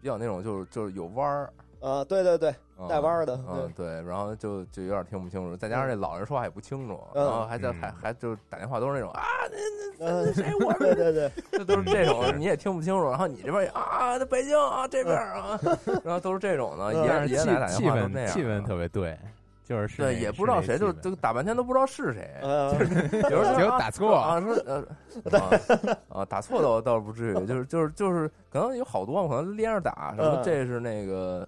[0.00, 2.56] 比较那种就是就是有弯儿，啊，对对对，嗯
[2.88, 7.24] 带弯儿的，嗯对，然后就就有点听不清楚，再加上这老人说话也不清楚，嗯。
[7.24, 7.74] 然后还在嗯。
[7.80, 9.22] 还还就是打电话都是那种啊，
[9.98, 15.58] 那那，谁我 对对对，这 都是这种你也听不清楚，然后你这边也啊，那北京啊这边啊，
[16.04, 19.18] 然后都是这种的，嗯爷爷奶奶打气电话都那样，氛气氛特别对，
[19.64, 24.84] 就是是对，也不知道谁，就就打半天都不知道是谁，就是，有时候打错啊，说呃
[25.38, 25.50] 啊
[26.08, 30.42] 啊打错倒倒是不至于，就是就是就是可能有好多可能连着打，什么嗯。
[30.42, 31.46] 这是那个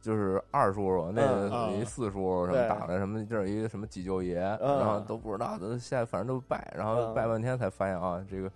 [0.00, 8.50] 就是二叔叔，那个一四叔什么打的什么这是一个什么几舅爷，嗯然后都不知道，都现在反正都拜，然后嗯拜半天才发现啊这个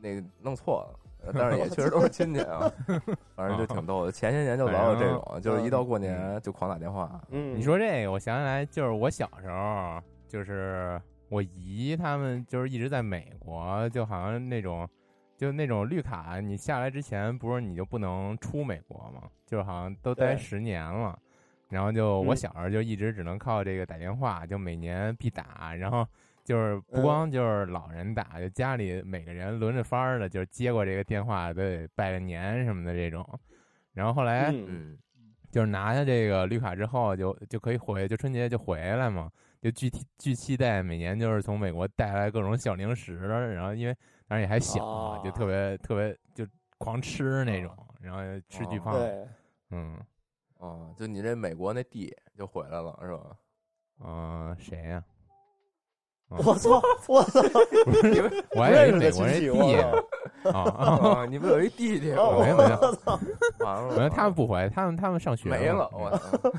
[0.00, 0.98] 那个弄错了。
[1.24, 2.68] 呃但是也确实都是亲戚啊，
[3.36, 4.10] 反正就挺逗的。
[4.10, 7.20] 前些年就老有这种，就是一到过年就狂打电话。
[7.30, 14.88] 嗯，你说这个，我想起来，就是我小时候，就是我姨他们就是一直在美国，就好像那种，
[15.42, 19.28] 就那种绿卡，你下来之前不是你就不能出美国吗？
[19.44, 21.18] 就是好像都待十年了，
[21.68, 26.06] 然后就我嗯小时候就一直只能靠这个打电话，就每年必打，然后
[26.44, 33.28] 就是不嗯光就是老人打，就家里每个人轮着番儿的，就是接过这个电话都得拜个年什么的这种。
[33.94, 34.54] 然后后来，
[35.50, 39.28] 就是拿下这个绿卡之后就，就可以回，就春节就回来嘛，
[39.60, 43.96] 就巨期巨期待每年就是从美国带来各种小零食，然后因为
[44.32, 46.46] 当时也还小，啊就特别特别就
[46.78, 47.70] 狂吃那种，
[48.00, 49.28] 然后吃巨胖，对，
[49.72, 49.98] 嗯。
[50.56, 53.36] 哦，就你这美国那弟就回来了是吧？
[54.02, 55.04] 嗯，谁呀、
[56.30, 57.42] 啊我操，我操，
[58.56, 59.76] 我还以为美国人亲戚弟
[60.48, 61.26] 啊。
[61.26, 66.52] 你不有一弟弟哦没有 没有，完了，他们不回，他们他们上学没了，嗯我操。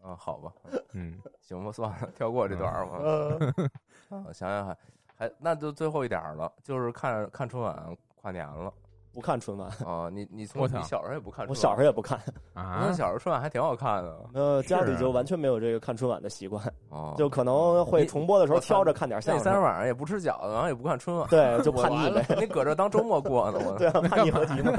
[0.08, 0.50] 啊，好吧，
[0.94, 1.20] 嗯。
[1.42, 2.98] 行吧，算了，跳过这段儿吧。
[3.02, 4.24] 嗯。
[4.24, 4.74] 我想想还
[5.20, 7.76] 还那就最后一点儿了，就是看看春晚
[8.16, 8.72] 跨年了
[9.12, 10.08] 不看春晚，啊！
[10.10, 12.18] 你你从你小时候也不看春晚，我小时候也不看，
[12.54, 24.72] 啊我，小时候春晚还挺好看的呃，家里就完全没有这个看春晚的习惯，哦，就可能会重播的时候挑着看点相声，那三十晚上也不吃饺子，然后也不看春晚，对，就我叛逆呗， 你搁这当周末过呢，我 对啊，叛逆合集嘛。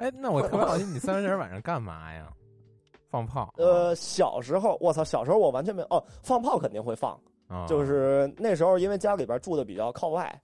[0.00, 2.26] 哎，那我特别好奇，你三十晚上干嘛呀？
[3.08, 3.52] 放炮？
[3.56, 7.18] 呃，小时候我操，小时候我完全没有哦，放炮肯定会放，
[7.48, 10.40] 啊就是那时候因为家里边住的比较靠外，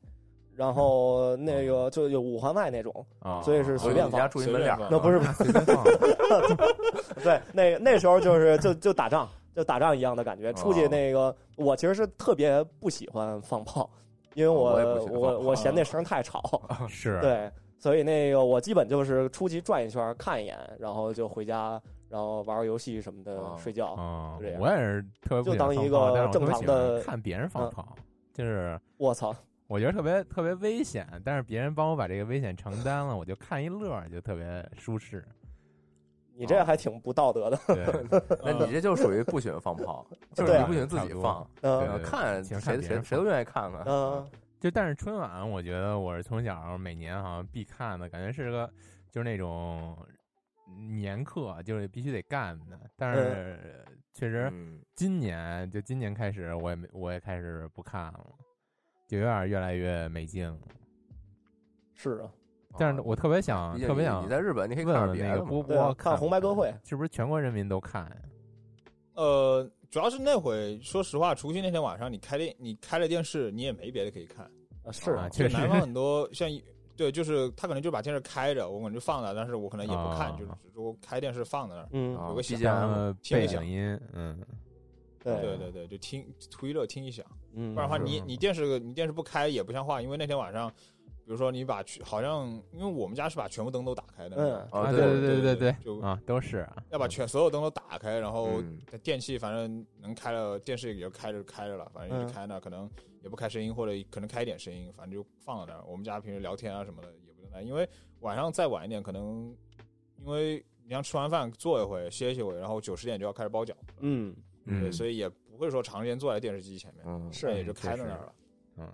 [0.54, 4.28] 然后那个就有五环外那种，啊，所以是随便放。
[4.28, 5.84] 住一门脸，那不是随便放。
[7.24, 10.52] 对，那那时候就是就就打仗，就打仗一样的感觉。
[10.52, 13.88] 出去哦那个，我其实是特别不喜欢放炮，
[14.34, 14.72] 因为我、
[15.10, 16.62] 我我嫌那声太吵。
[16.88, 21.80] 是，对，所以那个我基本就是出去转一圈看一眼，然后就回家，
[22.12, 23.94] 然后玩玩游戏什么的，哦睡觉。
[23.94, 27.96] 啊就这样我也是特别不喜欢就当一放炮个正常的看别人放嗯炮，
[28.34, 29.34] 就是我操，
[29.66, 35.24] 我觉得特别特别危险，但是别人帮我把这个危险承担了，我就看一乐，就特别舒适。
[36.34, 37.58] 你这还挺不道德的。
[37.66, 37.86] 对，
[38.42, 41.46] 那你这就属于不喜欢放炮， 就是你不喜欢自己放，
[42.02, 43.82] 看喜欢谁谁谁都愿意看看。
[43.86, 44.26] 嗯，
[44.58, 48.68] 就但是春晚，我觉得我是从小每年好像必看的，感觉是个
[49.10, 49.96] 就是那种
[50.78, 52.78] 年课，就是必须得干的。
[52.96, 58.30] 但是确实嗯，今年就今年开始，我也没我也开始不看了，
[59.06, 60.58] 就有点越来越没劲了。
[61.94, 62.30] 是啊，
[62.78, 68.16] 但是我特别想特别想你在日本，你可以问问那个波波，看红白歌会，是不是全国人民都看呀？
[69.14, 74.44] 呃，主要是那会，说实话，除夕那天晚上，你开电，你开了电视，你也没别的可以看。
[74.84, 76.64] 啊是啊，就确实南方很多像一
[76.96, 81.88] 对，就是他可能就把电视开着，我可能就放那，但是我可能也不看，啊就是只说开电视放在那儿。
[81.92, 84.38] 有个背听一下景音，嗯，
[85.22, 85.40] 对。
[85.40, 87.24] 对对对，就听图一乐听一响，
[87.54, 90.68] 嗯不然的话你你电视你电视不开也不像话，因为那天晚上，
[91.24, 98.78] 比如说你把全好像因为我们家是把全部灯都打开的，嗯啊啊，对对对对对就啊，都是啊，要把全所有灯都打开，然后嗯。
[99.02, 102.90] 电器反正能开了，电视也就开着开着了，反正一直开那，可能
[103.22, 105.82] 也不开声音，或者可能开一点声音，反正就放到那儿。
[105.86, 107.88] 我们家平时聊天啊什么的也不用那，因为
[108.20, 109.54] 晚上再晚一点，可能
[110.18, 114.34] 因为你像吃完饭坐一会歇一会，然后九十点就要开始包饺子，嗯，
[114.66, 118.34] 对，嗯，所以也不会说长时间坐在电视机前面，嗯，是那也就开在那儿了。
[118.78, 118.92] 嗯，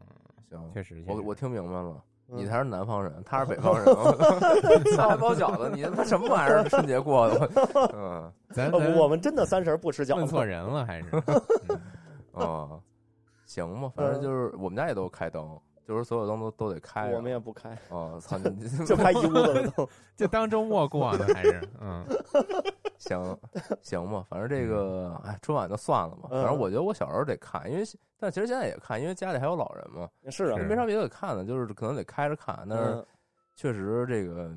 [0.51, 2.05] 行，确实，我我听明白了。
[2.31, 3.87] 你嗯才是南方人，他是北方人。
[4.95, 6.63] 他还包饺子，你他妈什么玩意儿？
[6.69, 7.51] 春节过的，
[7.95, 11.09] 嗯，呃 咱咱我们真的三十不吃饺子问错，人了，还是
[11.69, 11.81] 嗯
[12.33, 12.83] 哦，
[13.49, 17.17] 行吧，反正就是我们家也都开灯，就是所有灯都都得开着。
[17.17, 19.89] 我们也不开，哦， 操你就 开一屋子的灯。
[20.15, 22.05] 就当周末过呢，还是嗯
[22.99, 23.39] 行
[23.81, 26.29] 行吧，反正这个哎，春晚就算了吧。
[26.31, 27.83] 嗯反正我觉得我小时候得看，因为
[28.19, 32.67] 但其实现在也看，因为家里还有老人嘛，是啊，没啥别的可看的，就是可能得开着看。
[32.69, 33.07] 但是嗯
[33.57, 34.51] 确实这个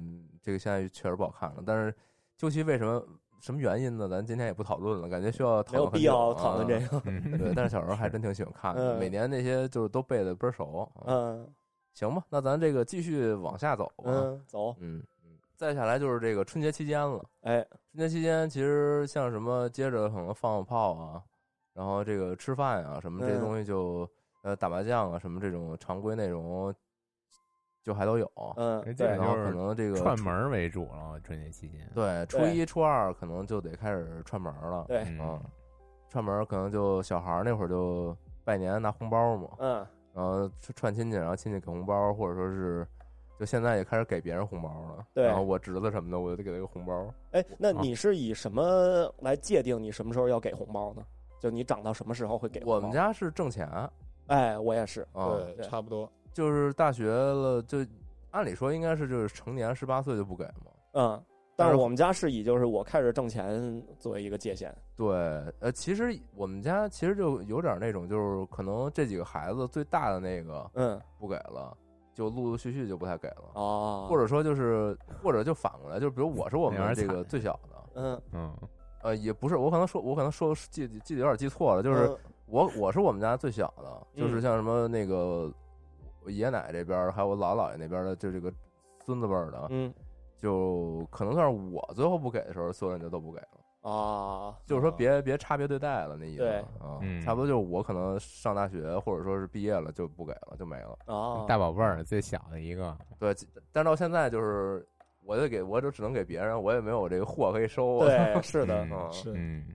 [0.43, 1.63] 这个现在确实不好看了。
[1.65, 1.95] 但是
[2.37, 3.03] 究其为什么
[3.41, 4.07] 什么原因呢？
[4.07, 7.01] 咱今天也不讨论了，感觉需要讨没有必要讨论这啊个。
[7.05, 10.89] 嗯， 对，但是小时候还真挺喜欢看的，嗯每年那些就是都背的倍儿熟。
[11.05, 11.53] 嗯，嗯
[11.93, 14.03] 行吧，那咱这个继续往下走吧。
[14.05, 17.21] 嗯，走，嗯嗯，再下来就是这个春节期间了。
[17.41, 21.21] 哎，春节期间，其实像什么接着可能放放炮啊，
[21.73, 24.07] 然后这个吃饭啊什么这些嗯东西就、
[24.43, 26.73] 呃打麻将啊什么这种常规内容
[27.83, 28.31] 就还都有。
[28.57, 34.85] 嗯，对然后可能这个串门为主了，春节期间，对初一初二可能就得开始串门了。
[34.87, 35.41] 对，嗯嗯，
[36.09, 42.87] 串门可能就小孩那会儿就拜年拿红包嘛，嗯，然后串串亲戚，然后亲戚给红包，或者说是。
[43.39, 47.11] 就现在也开始给别人红包了，对然后我侄子什么的，我就得给他一个红包。
[47.31, 51.03] 哎，那啊你是以什么来界定你什么时候要给红包呢？
[51.39, 52.75] 就你长到什么时候会给红包？
[52.75, 53.91] 我们，家是挣钱啊，
[54.27, 56.07] 哎，我也是，啊，对差不多。
[56.33, 57.85] 就是大学了，就
[58.31, 60.71] 按理说应该是就是成年十八岁就不给嘛。
[60.93, 61.23] 嗯，
[61.55, 65.13] 但是我们家是以就是我开始挣钱作为一个界限，对，
[65.59, 71.75] 呃，其实我们家其实就有点那种，就是可能这几个孩子最大的那个嗯，不给了，
[72.13, 78.53] 就陆陆续续就不太给了，哦，或者说就是或者就反过来，就是比如我是我们这个最小的，嗯，嗯。
[79.03, 82.17] 呃，也不是，我可能说，我可能说记记得有点记错了，就是嗯。
[82.45, 84.41] 我我是我们家最小的，就是嗯。
[84.43, 85.51] 像什么那个
[86.23, 88.51] 我爷爷奶奶这边儿，还有我姥姥姥爷那边儿的，就这个
[89.03, 89.93] 孙子辈儿的，嗯
[90.37, 100.97] 就可能算是我最后不给的时候，所有人就都不给了，啊，就是说别别差别对待了那意思对啊，嗯差不多就是我可能上大学或者说是毕业了就不给了，就没了。
[101.05, 103.35] 啊，大宝贝儿最小的一个，对，
[103.71, 104.83] 但到现在就是
[105.23, 109.65] 我就给我就只能给别人，我也没有这个货可以收。，对， 是的，嗯嗯，是嗯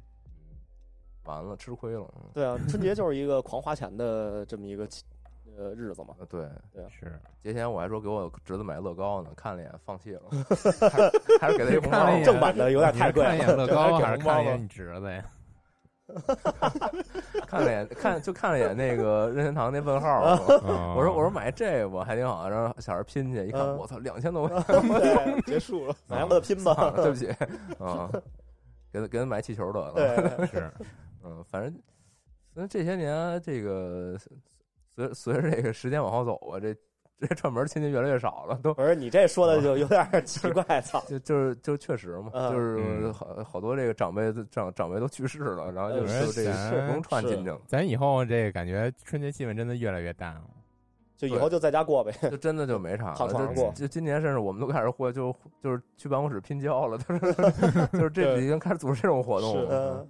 [1.26, 2.12] 完了吃亏了。
[2.16, 4.86] 嗯对啊，春节就是一个狂花钱的这么一个
[5.57, 10.22] 呃日子嘛，对对，是，节前我还说给我侄子买乐高呢， 看了一眼放弃了，
[10.90, 11.11] 还
[11.48, 11.98] 还是给他一红包。
[11.98, 12.24] 看了一眼。
[12.24, 13.30] 正版的有点太贵了。
[13.30, 15.24] 看一眼乐高看一眼你侄子呀？
[17.48, 23.76] 看了一眼看就看了一眼那个任天堂那问号，我我说我说买这不还挺好，然后小孩拼去一看，嗯。
[23.76, 25.94] 我操，两千多块，对，结束了。
[26.07, 27.26] 买我的拼吧，对不起。
[27.80, 28.09] 啊，
[28.92, 30.70] 给他给他买气球得了，是。
[31.24, 31.72] 嗯，反正
[32.54, 34.16] 反正这些年这个
[34.97, 36.74] 随随着这个时间往后走啊，这
[37.18, 50.42] 这串门亲戚越来越少了，都不是你这说的就有点奇怪， 操，就就是就确实嘛，嗯就是嗯好好多这个长辈长长辈都去世了，然后就嗯就这不用串是亲戚了，咱以后这个感觉春节气氛真的越来越淡了。
[51.16, 53.55] 就以后就在家过呗，就真的就没啥了。
[53.55, 57.32] 就就今年甚至我们都开始会就就是去办公室拼胶了， 就是
[57.92, 60.07] 就是这对已经开始组织这种活动了。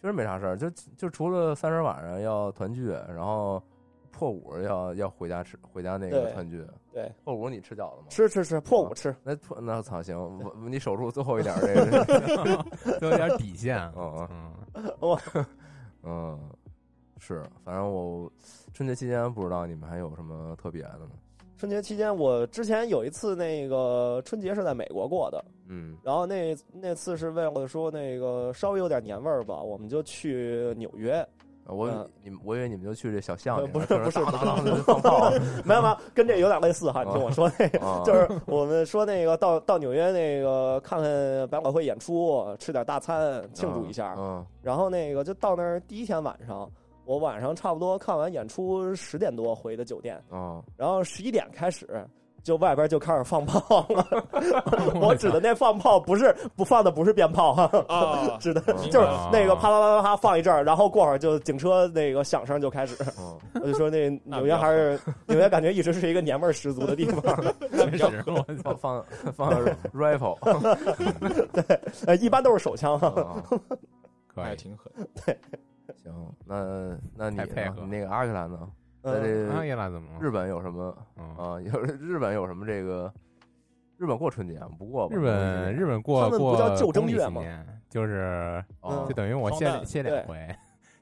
[0.00, 3.62] 确实没啥事儿，就就除了三十晚上要团聚，然后
[4.10, 6.64] 破五要要回家吃回家那个对团聚。
[6.92, 8.06] 对，破五你吃饺子吗？
[8.08, 12.64] 吃吃吃，破五吃，那破那操行，我你守住最后一点 这个。
[12.98, 13.78] 最后一点底线。
[13.96, 14.28] 嗯
[14.74, 15.20] 嗯， 我
[16.02, 16.38] 嗯，
[17.18, 18.30] 是，反正我
[18.72, 21.10] 春节期间不知道你们还有什么特别的呢？
[21.56, 31.26] 春节期间，我之前有一次那个春节是在美国过的，嗯然后那那次是为了说那个稍微有点年味儿吧，我们就去纽约，
[31.68, 34.18] 我嗯你们我以为你们就去这小巷里，不是不是。
[35.64, 37.04] 没有没有，跟这有点类似哈。
[37.04, 46.70] 你听我说那个，啊就是我们说那个到到纽约那个看看百老汇演出，吃点大餐庆祝一下，嗯然后那个就到那儿第一天晚上，
[47.04, 51.86] 我晚上差不多看完演出十点多回的酒店，嗯然后十一点开始。
[52.48, 54.06] 就外边就开始放炮了，
[54.98, 62.96] 我指的那放炮不是不放的不是鞭炮哈，啊， 指的嗯就是啊那个啪啪啪啪啪放一阵儿，然后过会儿就警车那个响声就开始。
[63.18, 67.22] 嗯，我就说那纽约还是 纽约，感觉一直是一个年味儿十足的地方。
[67.70, 69.52] 确实，我放放放
[69.92, 70.38] rifle，
[71.52, 72.96] 对呃，一般都是手枪。
[72.98, 73.42] 啊
[74.34, 74.44] 可以。
[74.44, 74.90] 还挺狠。
[75.26, 75.36] 对
[76.02, 76.12] 行，
[76.46, 78.58] 那那你配合呢你那个阿克兰呢？
[79.12, 80.18] 在嗯，这阿耶拉怎么了？
[80.20, 81.60] 日本有什么嗯啊？
[81.62, 83.12] 有日本有什么这个
[83.96, 85.16] 日本过春节吗不过吧？
[85.16, 90.48] 日本日本过他们不过叫旧正历月年，就是哦就等于我歇歇两回，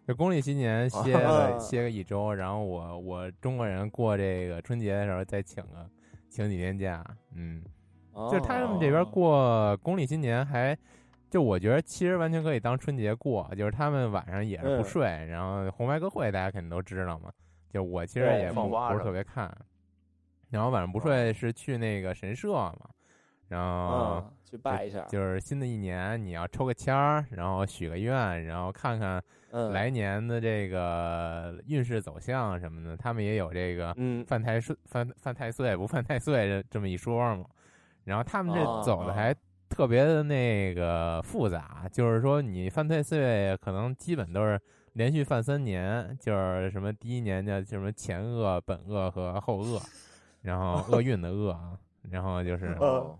[0.06, 1.12] 就公历新年歇
[1.60, 5.88] 歇个一周，然后我我中国人过这个春节的时候再请个
[6.28, 7.04] 请几天假，
[7.34, 7.62] 嗯，
[8.30, 10.76] 就是他们这边哦过公历新年还。
[11.28, 17.30] 就我觉得其实完全可以当春节过，就是他们晚上也是不嗯睡，然后红白歌会大家肯定都知道嘛。
[17.76, 19.54] 就我其实也不不是特别看，
[20.48, 22.88] 然后晚上不睡是去那个神社嘛，
[23.48, 32.96] 然后啊，去拜一下，就是新的一年你要抽个签儿，然后许个愿，然后看看嗯，来年的这个运势走向什么的。
[32.96, 34.24] 他们也有这个嗯。
[34.24, 37.44] 犯太岁、犯犯太岁不犯太岁这这么一说嘛。
[38.04, 39.34] 然后他们这哦走的还
[39.68, 44.58] 特别的那个复杂，就是说你犯太岁可能基本都是
[44.96, 49.78] 连续犯三年，就是什么第一年叫什么前恶、本恶和后恶，
[50.40, 51.78] 然后 厄运的厄啊，
[52.10, 53.18] 然后就是哦。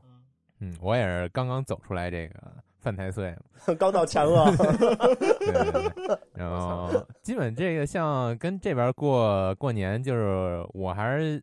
[0.61, 2.35] 嗯，我也是刚刚走出来这个
[2.79, 3.37] 犯太岁，
[3.79, 6.91] 刚到前额， 对对对，然后
[7.23, 11.39] 基本这个像跟这边过过年，就是我还是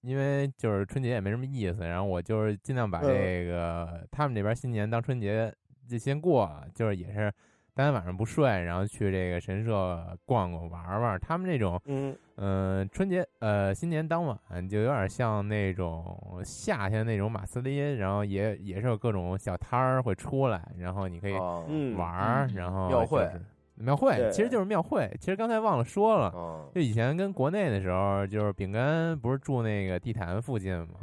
[0.00, 3.06] 因为就是春节也没什么意思，然后我就是尽量把嗯。
[3.06, 5.54] 这个、他们这边新年当春节
[5.88, 7.32] 就先过，就是也是
[7.76, 11.20] 当天晚上不睡，然后去这个神社逛逛玩玩。
[11.20, 23.40] 他们这种嗯嗯，春节呃新年当晚就有点像那种夏天那种马斯林，然后也也是有各种小摊儿会出来，然后你可以玩儿，嗯然后庙会就是
[23.74, 25.14] 庙会对其实就是庙会。
[25.20, 30.94] 其实刚才忘了说了，哦就以前跟国内的时候，就是饼干不是住那个地坛附近嘛，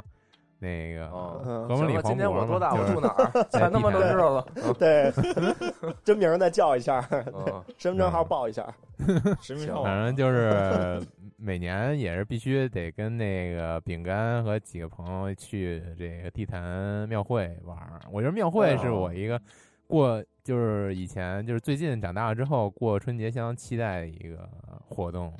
[0.64, 2.72] 那个哦嗯和门里行了，今黄渤年我多大？
[2.74, 3.44] 我住哪儿？
[3.50, 4.46] 在全他妈都知道了。
[4.78, 5.12] 对，
[6.02, 8.66] 真名儿再叫一下，嗯 身份证号报一下，
[8.98, 11.00] 行 实名上网反正就是
[11.36, 18.00] 每年也是必须得跟那个饼干和几个朋友去这个地坛庙会玩儿。
[18.10, 19.38] 我觉得庙会是我一个
[19.86, 24.48] 过，就是以前就是最近长大了之后过春节相当期待的一个
[24.88, 25.32] 活动。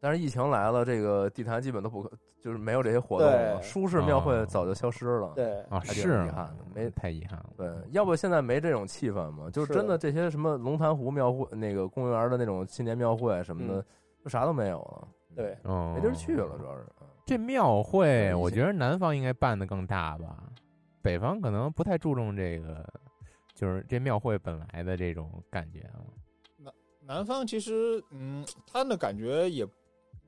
[0.00, 3.56] 但是疫情来了，这个地坛基本都不可，就是没有这些活动了。
[3.56, 5.32] 对舒适庙会哦早就消失了。
[5.34, 7.50] 对，啊，还是遗憾的没太遗憾了。
[7.56, 9.50] 对，要不现在没这种气氛嘛？
[9.50, 13.84] 就是真的这些什么龙潭湖庙会、那个公园的那种新年庙会什么的，嗯
[14.24, 16.82] 就啥都没有了，对，哦，没地儿去了，主要是。
[17.00, 20.44] 嗯这庙会，我觉得南方应该办的更大吧，
[21.02, 22.82] 北方可能不太注重这个，
[23.54, 26.00] 就是这庙会本来的这种感觉啊。
[27.02, 29.66] 南方其实，嗯，他的感觉也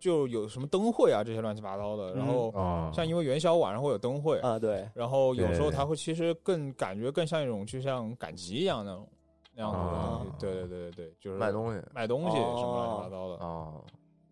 [0.01, 5.77] 就有什么灯会啊这些乱七八糟的，然后哦，像因为元宵晚上会有灯会，啊，对，然后有时候对。
[5.77, 9.07] 它会其实更感觉更像一种就像赶集一样那种
[9.55, 11.81] 那样子的东西哦，对对对对对，就是卖东西。
[11.95, 13.75] 卖东西什么乱哦七八糟的，啊，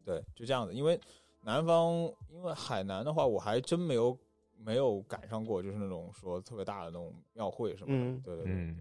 [0.04, 0.72] 对，就这样子。
[0.72, 0.98] 因为
[1.42, 1.92] 南方，
[2.30, 4.16] 因为海南的话，我还真没有
[4.56, 8.04] 没有赶上过，就是那种说特别大的那种庙会什么的。
[8.04, 8.22] 嗯。
[8.24, 8.74] 对对对，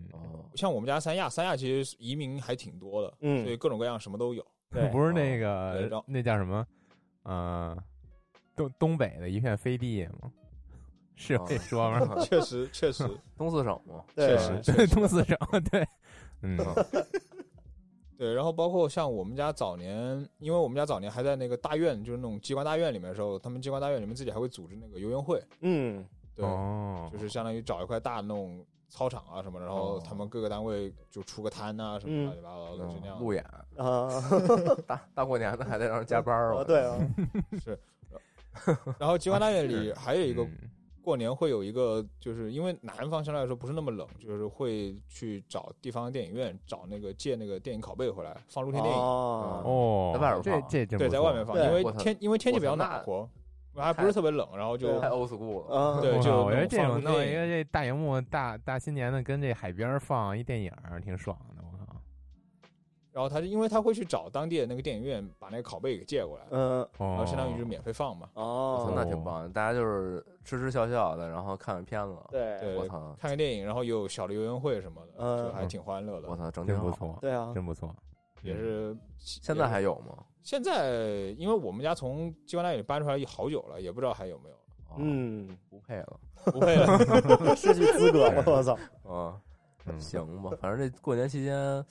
[0.55, 3.43] 像我们家三亚，三亚其实移民还挺多的，嗯。
[3.43, 4.45] 所以各种各样什么都有。
[4.69, 6.65] 对， 不是那个那叫什么，
[7.27, 7.77] 呃，
[8.55, 10.31] 东东北的一片飞地吗？
[11.15, 12.15] 是有这说吗？
[12.15, 13.03] 哦 确实，确实，
[13.35, 15.37] 东四省嘛，确实，对，东四省，
[15.69, 15.85] 对，
[16.41, 16.57] 嗯，
[18.17, 18.33] 对。
[18.33, 30.03] 然后包括像我们家早年，因为我们家早年还在那个大院，就是那种机关大院里面的时候，他们机关大院里面自己还会组织那个游园会，嗯，对，哦，就是相当于找一块大那种操场啊什么，然后哦。
[30.03, 32.25] 他们各个单位就出个摊啊什么嗯。
[32.25, 33.19] 乱七八糟的，就那样。
[33.19, 33.43] 路演，
[33.77, 34.09] 啊，
[34.87, 36.65] 大大过年的还得让人加班儿啊了。
[36.65, 36.97] 对啊，
[37.63, 37.79] 是。
[38.97, 40.71] 然后机关大院里还有一个嗯。
[41.03, 49.01] 过年会有一个，就是因为南方相对来说不是那么冷，就是会去找地方电影院找那个借那个电影拷贝回来放露天电影。
[49.01, 53.29] 哦，哦，在外边放对，在外面放，因为天因为天气比较暖和，
[53.83, 55.99] 还不是特别冷，然后就太 old school 了。
[55.99, 61.63] 嗯，对就我觉得这种弄一个这大荧幕大大新年的，跟这海边儿放一电影儿，挺爽的。
[61.63, 61.95] 我靠，
[63.11, 68.29] 然后他就因为他会去找当地的那个电影院把那个拷贝给借过来，嗯，哦然后相当于就是免费放嘛。
[68.33, 72.15] 我操哦，那挺棒的，大家就是吃吃笑笑的，然后看看片子。
[72.31, 76.29] 对，我操，看个电影，然后有小的游园会什么的，嗯就还挺欢乐的。
[76.29, 77.95] 我操，整挺不错，对啊，真不错。
[78.43, 80.15] 也是现在还有吗？
[80.47, 84.55] 现在，因为我们家从机关大院里搬出来好久了，也不知道还有没有
[84.97, 86.17] 嗯，不配了。
[86.45, 86.87] 不配了，
[87.53, 89.37] 失去资格了， 我操，嗯，
[89.87, 89.99] 嗯。
[89.99, 91.83] 行吧，反正这过年期间，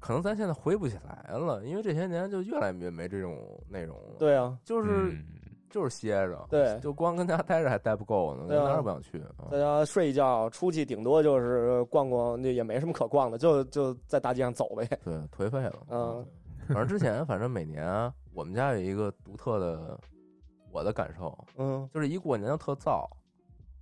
[0.00, 5.22] 可能咱现在回不起来了，因为这些年就越来越没这种内容了。，对啊，就是嗯。
[5.68, 6.78] 就是歇着，对。
[6.80, 8.62] 就光跟家待着还待不够呢，对啊。
[8.62, 9.18] 哪儿也不想去。
[9.36, 9.50] 啊。
[9.50, 14.88] 大家睡一觉，出去顶多就是逛逛，那也没什么可逛的，就就在大街上走呗。
[15.04, 15.82] 对，颓废了。
[15.90, 16.24] 嗯，
[16.72, 19.98] 反正之前，反正每年啊我们家有一个独特的
[20.70, 23.06] 我的感受，嗯，就是一过年就特燥，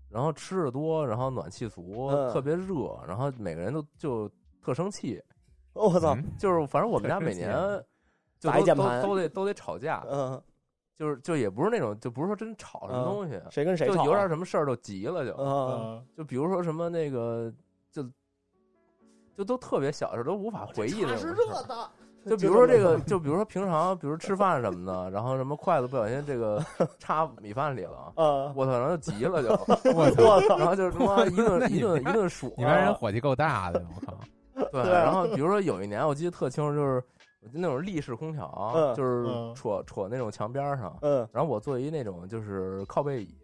[0.08, 4.30] 然后吃的多，然后暖气足，嗯特别热，然后每个人都就
[4.60, 5.22] 特生气，
[5.72, 7.84] 我操，嗯就是反正我们家每年就都都
[8.50, 10.42] 砸一键盘都得都得吵架，嗯，
[10.96, 13.96] 就是就也不是那种就不是说真吵什么嗯东西，谁跟谁吵啊？
[13.96, 17.52] 就有点什么事儿就急了就，嗯，嗯就比如说什么那个
[17.90, 18.02] 就
[19.34, 21.34] 就都特别小的事儿都无法回忆那种事儿。
[21.66, 21.90] 的，
[22.24, 26.64] 就比如说这个， 就比如说平常，比如吃饭什么的，然后什么筷子不小心这个
[26.98, 29.50] 插米饭里了，嗯，我操，然后就急了就，
[29.94, 34.68] 我操，然后就是他妈一顿一顿一顿数，你们人火气够大的，我靠！
[34.70, 37.02] 对，然后比如说有一年我记得特清楚，就是
[37.52, 43.34] 那种立式空调，嗯就是嗯戳戳那种墙边上，嗯然后我坐一那种就是靠背椅，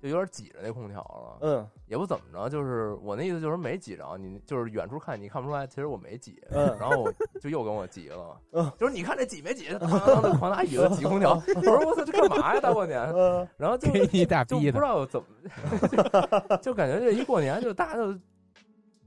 [0.00, 1.68] 就有点挤着那空调了，嗯。
[1.86, 6.66] 也不怎么着，就是我那意思就是没挤着，你就是远处看你看不出来，其实我没挤，嗯。
[6.78, 8.72] 然后就又跟我急了，嗯。
[8.78, 15.26] 就是你看这挤没挤，当当的狂拿椅子挤空调，我说我操这干嘛呀大过年，嗯，然后就给你一大就不知，道怎么，
[16.48, 18.14] 就 就感觉这一过年就大家就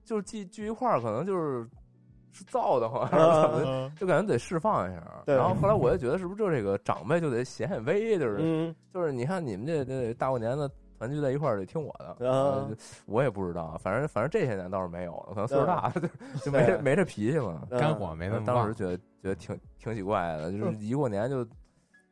[0.03, 1.65] 就是聚聚一块儿，可能就是
[2.33, 5.01] 是燥的慌，还是怎么的，嗯就感觉得释放一下。
[5.25, 8.75] 然后后来我就觉得是不是就这个长辈就得显显威，就是、嗯。
[8.93, 10.69] 就是你看你们这这大过年的。
[11.03, 12.67] 团聚在一块儿得听我的，
[13.05, 17.67] 我也不知道，反正反正这些年倒是没有，可能岁数大了，就就没这没这脾气了。
[17.69, 18.73] 嗯肝火没那么旺当时。
[18.73, 21.43] 觉得觉得挺挺奇怪的，就是嗯一过年就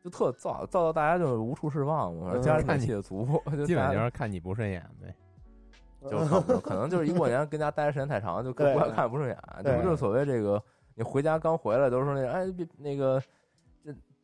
[0.03, 3.25] 就特燥，燥到大家就无处释放嘛，嗯家里暖气的足，
[3.55, 5.15] 就基本大家就是看你不顺眼呗。
[6.09, 6.17] 就
[6.59, 9.37] 可能就是一过年跟家待的时间太长，就 对不爱看不顺眼。
[9.63, 10.61] 这不就是所谓这个，
[10.95, 13.27] 你回家刚回来都说那哎别那个这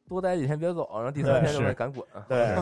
[0.07, 2.05] 多待几天别走，然后第三天就对得赶滚。
[2.27, 2.53] 对，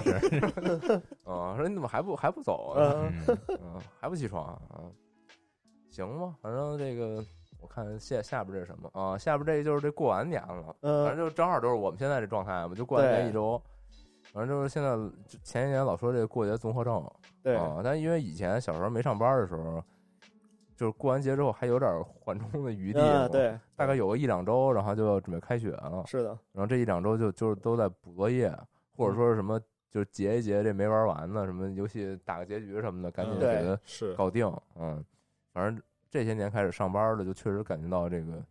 [1.24, 2.76] 啊，说你怎么还不还不走啊？
[2.78, 4.84] 嗯嗯，嗯，还不起床啊？
[5.90, 7.24] 行吧，反正这个
[7.62, 9.18] 我看下下边这是什么啊？
[9.18, 13.62] 下边这就是这过完年了，反正嗯就正好都是我们现在这状态嘛，就过完年一周。
[14.34, 14.98] 反正就是现在
[15.44, 17.02] 前一年老说这个过节综合症，
[17.44, 19.82] 对，啊，但因为以前小时候没上班的时候，
[20.76, 28.54] 就是过完节之后还有点缓冲的余地，嗯，对，大概有个一两周，然后就要准备开学了，是的，然后这一两周就就是都在补作业，
[28.96, 29.60] 或者说是什么
[29.90, 34.46] 就是结一结这没玩完的，什么游戏打个结局什么的，赶紧嗯给对它是搞定。
[34.76, 35.04] 嗯，
[35.54, 38.44] 反正这些年开始上班了，就确实感觉到这个，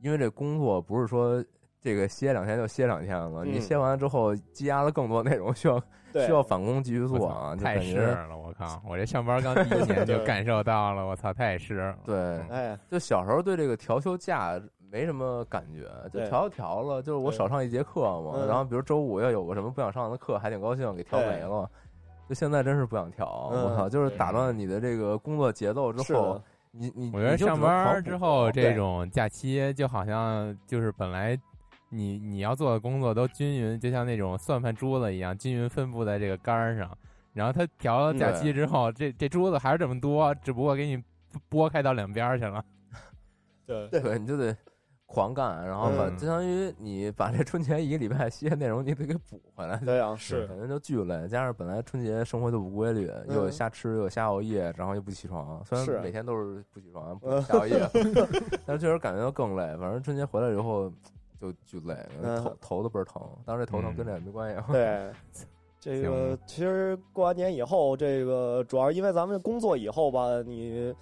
[0.00, 1.44] 因为这工作不是说。
[1.82, 3.60] 这个歇两天就歇两天了，你嗯。
[3.60, 8.80] 歇完了之后积压了更多内容，需要 对，需要返工继续做啊，就太是感觉了，我靠！
[8.88, 10.24] 我这上班刚第一年就 对。
[10.24, 11.96] 感受到了，我操，太是了。
[12.04, 14.60] 对，哎，就小时候对这个调休假
[14.90, 16.28] 没什么感觉，就对。
[16.28, 17.38] 调就调了，就是我对。
[17.38, 18.46] 少上一节课嘛，嗯。
[18.46, 21.68] 然后比如周五要有个什么不想上的课，还挺高兴，给调没了。
[22.28, 31.38] 就现在真是不想调，嗯我操，就是打乱你的这个工作节奏之后的，你你我觉得你就只能上班狂补之后这种假期就好像就是本来
[31.92, 36.90] 你你要做的工作都均匀，就像那种算盘珠子一样，均匀分布在这个杆儿上。
[37.34, 41.02] 然后他调了假期之后，这这珠子还是这么多，只不过给你
[41.48, 42.64] 拨开到两边儿去了。
[43.66, 44.54] 对对，你就得
[45.06, 55.62] 狂干，然后把嗯就相当于你把这春节一个礼拜歇的内容你得给补回来， 对呀，是反正就巨累，加上本来春节生活就不规律，又瞎吃，又瞎熬夜，然后又不起床。
[55.64, 57.80] 虽然每天都是不起床、不熬夜，
[58.66, 59.76] 但是确实感觉到更累。
[59.78, 60.92] 反正春节回来以后
[61.42, 63.20] 就巨累，嗯头头都倍儿疼。
[63.44, 64.66] 当时头疼嗯跟这也没关系啊。
[64.70, 65.10] 对，
[65.80, 70.94] 这个其实过完年以后，这个主要因为咱们工作以后吧，你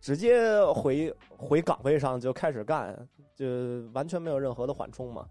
[0.00, 2.96] 直接回回岗位上就开始干，
[3.34, 3.44] 就
[3.92, 5.26] 完全没有任何的缓冲嘛，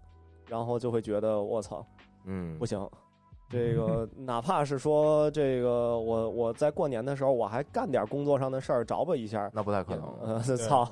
[0.46, 1.82] 然后就会觉得我操
[2.26, 2.86] 嗯不，行。
[3.48, 10.04] 这个哪怕是说这个我我在过年的时候我还干点工作上的事儿找补一下，那不太可能。
[10.22, 10.88] 呃，操，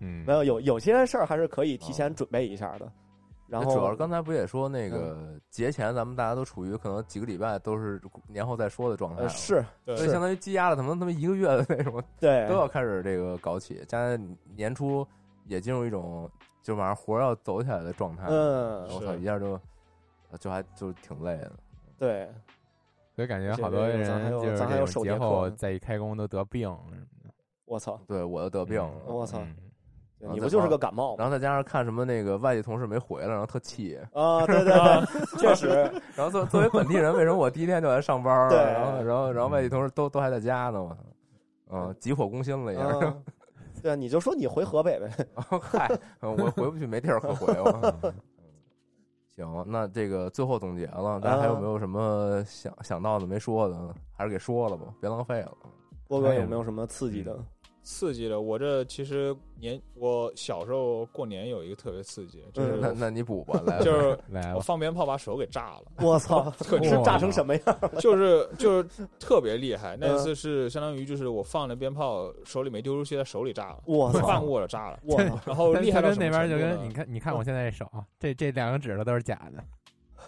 [0.00, 2.92] 嗯没，有有有些事儿还是可以提前准备一下的。
[3.50, 15.04] 然后主要是刚才不也说那个节前咱们大家都处于可能几个礼拜都是年后再说的状态是对所以相当于积压了可能他们一个月的那种对都要开始这个搞起，加上年初
[15.46, 16.30] 也进入一种
[16.62, 18.26] 就马上活儿要走起来的状态。
[18.28, 19.60] 嗯我操，一下就
[20.38, 21.52] 就还就挺累的。
[21.98, 22.30] 对
[23.16, 27.30] 所以感觉好多人个咱还有就是咱还有这种节后再一开工都得病什么的。
[27.64, 29.42] 我操，对，我都得病了，我操
[30.32, 31.16] 你不就是个感冒吗？
[31.18, 33.98] 然后再加上看什么那个外地同事没回来，然后特气。
[34.12, 35.68] 啊，对对对，确实，
[36.14, 38.48] 然后作作为本地人，为什么我第一天就来上班？
[38.50, 40.96] 对然后然后然后外地同事都都还在家呢，我操，
[41.72, 42.82] 嗯，急火攻心了一下。
[42.84, 43.24] 嗯，
[43.82, 45.26] 对，你就说你回河北呗。
[45.62, 45.88] 嗨，
[46.20, 47.94] 嗯我回不去，没地儿可回我。
[48.02, 48.12] 嗯
[49.36, 53.94] 行，那这个最后总结了，大家还有没有什么想想到的没说的？
[54.12, 55.52] 还是给说了吧，别浪费了。
[56.06, 57.38] 波哥有没有什么刺激的？
[57.82, 67.80] 刺激的，我这其实年我小时候过年有一个特别刺激，就是那那你补吧，来，就是 来，我放鞭炮把手给炸了，我操， 特是炸成什么样？
[67.98, 69.96] 就是就是特别厉害。
[69.98, 74.98] 那次是相当于就是我放了鞭炮手里没丢出去，在手里炸了，我操半握着炸了。
[75.02, 79.64] 我操，然后厉害到跟那边就跟你看，你看我现在这手，这这两个指头都是假的。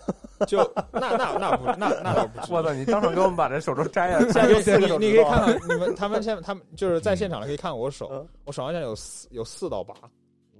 [0.46, 0.59] 就
[0.90, 2.55] 那那那不那那倒不至于。
[2.55, 9.94] 我操，你当场给我们把这手镯摘了，下面四个手你你可以看看你们他们现他们就是在现场的可以看我手嗯，我手上现在有四有四到八，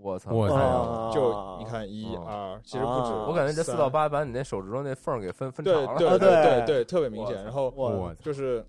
[0.01, 3.13] 我操，我操啊就你看一哦二，其实不止。
[3.13, 7.43] 啊我感觉这四三到八把你那手指头那缝给分分长了，对对啊对对对，特别明显。
[7.43, 8.65] 然后我我就是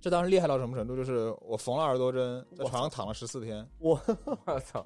[0.00, 0.96] 这当时厉害到什么程度？
[0.96, 3.64] 就是我缝了二十多针，在我床上躺了十四天。
[3.78, 4.00] 我
[4.46, 4.84] 我操！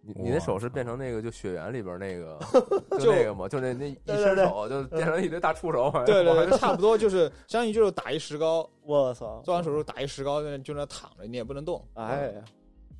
[0.00, 2.38] 你你那我手是变成那个就雪原里边那个，
[2.98, 11.84] 就就那个嘛，就那那一伸手就变成一堆大触手，对对对，差不多就是相当于就是打一石膏， 我操，做完手术打一石膏，在那就那躺着，你也不能动。
[11.94, 12.32] 哎，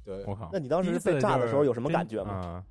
[0.05, 0.51] 对，我靠！
[0.53, 2.33] 那你当时被炸的时候有什么感觉吗？
[2.35, 2.65] 啊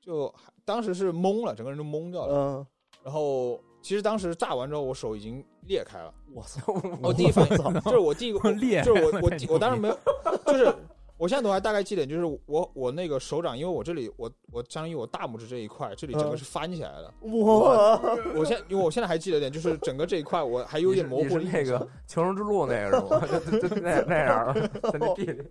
[0.00, 0.32] 就
[0.66, 2.34] 当时是懵了，整个人都懵掉了。
[2.34, 2.66] 嗯，
[3.02, 6.12] 然后其实当时炸完之后，我手已经裂开了。
[6.30, 9.98] 我操，我第一反应操就是我第一个 裂就是我我我当时没有，
[10.44, 10.70] 就是
[11.16, 17.14] 我现在都还大概记得，就是我我那个手掌，因为我这里我我相当于我大拇指这一块，这里整个嗯是翻起来的。
[17.20, 18.00] 我
[18.34, 21.88] 我现因为我现在还记得点，就是整个这一块我还有点模糊那个。
[22.06, 23.40] 求生之路那个是吗？
[23.50, 24.52] 就 就就那那样儿，
[24.82, 25.42] 在那地里，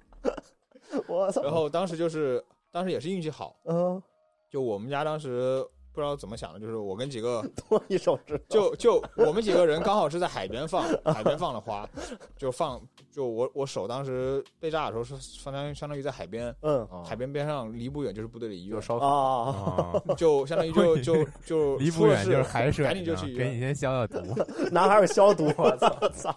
[1.07, 4.01] 我操，然后当时就是当时也是运气好，嗯，
[4.49, 11.87] 就我们家当时不知道怎么想的，就是我跟几个 多一手指头，就就我们几个人刚好是在海边放， 海边放的花，
[12.35, 12.81] 就放
[13.11, 16.81] 就我我手当时被炸的时候是相当于相当于在海边，嗯。
[16.91, 24.19] 啊海边边上离不远就是部队的医院，就烧啊，啊， 就相当于就就就离不远就是海水赶紧就去医院，给你先消消毒。
[24.71, 25.89] 拿还有消毒，我操。
[26.09, 26.35] 操，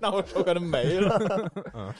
[0.00, 1.18] 那我手可能没了。
[1.74, 1.92] 嗯，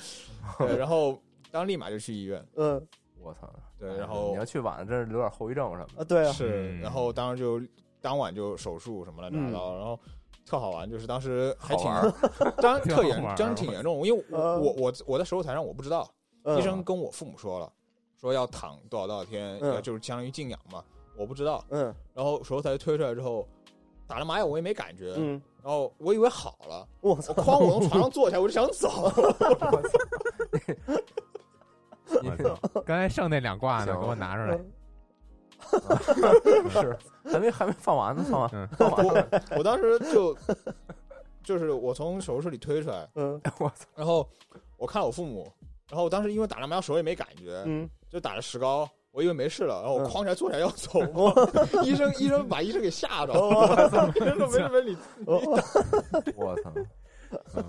[0.58, 2.80] 对，然后当立马就去医院，嗯。
[3.20, 3.48] 我操！
[3.82, 6.00] 对，然后你要去晚了，真是留点后遗症什么的。
[6.00, 6.80] 啊，对啊，是，嗯。
[6.80, 7.60] 然后当时就
[8.00, 9.52] 当晚就手术什么乱七八嗯。
[9.52, 9.98] 糟，然后
[10.46, 11.90] 特好玩，就是当时还挺
[12.62, 16.08] 当然 特严当时挺严重，因为我呃我我我在手术台上我不知道，
[16.44, 16.56] 嗯。
[16.58, 17.70] 医生跟我父母说了，
[18.20, 20.82] 说要躺多少多少天，就是相当于静养嘛，
[21.16, 21.92] 我不知道，嗯。
[22.14, 23.46] 然后手术台推出来之后。
[24.04, 28.90] 打了麻药我也没感觉，嗯，然后我以为好了，我操我，哐我从床上坐起来我就想走，
[32.84, 34.58] 刚才剩那两挂呢，给我拿出来。
[36.70, 40.36] 是还没还没放完呢，放完嗯放完了，我我当时就
[41.42, 43.86] 就是我从手术室里推出来，嗯我操！
[43.94, 44.28] 然后
[44.76, 45.50] 我看了我父母，
[45.88, 51.32] 然后我当时因为打了麻药手也没感觉，嗯，就打了石膏，我以为没事了，然后我嗯哐起来坐起来要走，我
[51.84, 53.64] 医生医生把医生给吓着，我
[54.16, 54.96] 医生说没事没事，你
[56.36, 56.72] 我操！
[57.54, 57.64] 嗯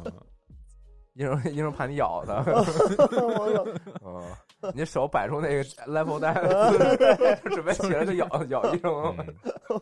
[1.13, 3.65] 医生医生怕你咬他， 我操，
[4.03, 6.33] 嗯，你手摆出那个 level 带，
[7.49, 9.15] 准备起来就咬咬医生。
[9.17, 9.81] 嗯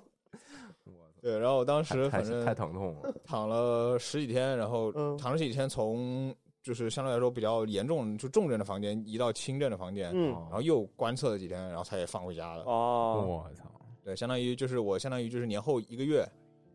[1.22, 12.64] 对，然后我当时太反正太疼痛了，躺了十几天，然后嗯躺了十几天，从就是相对来说比较严重就重症的房间移到轻症的房间，然后又观测了几天，然后才给放回家了。
[12.64, 13.66] 哦，我操！
[14.04, 16.28] 对，相当于就是我相当于就是年后一个月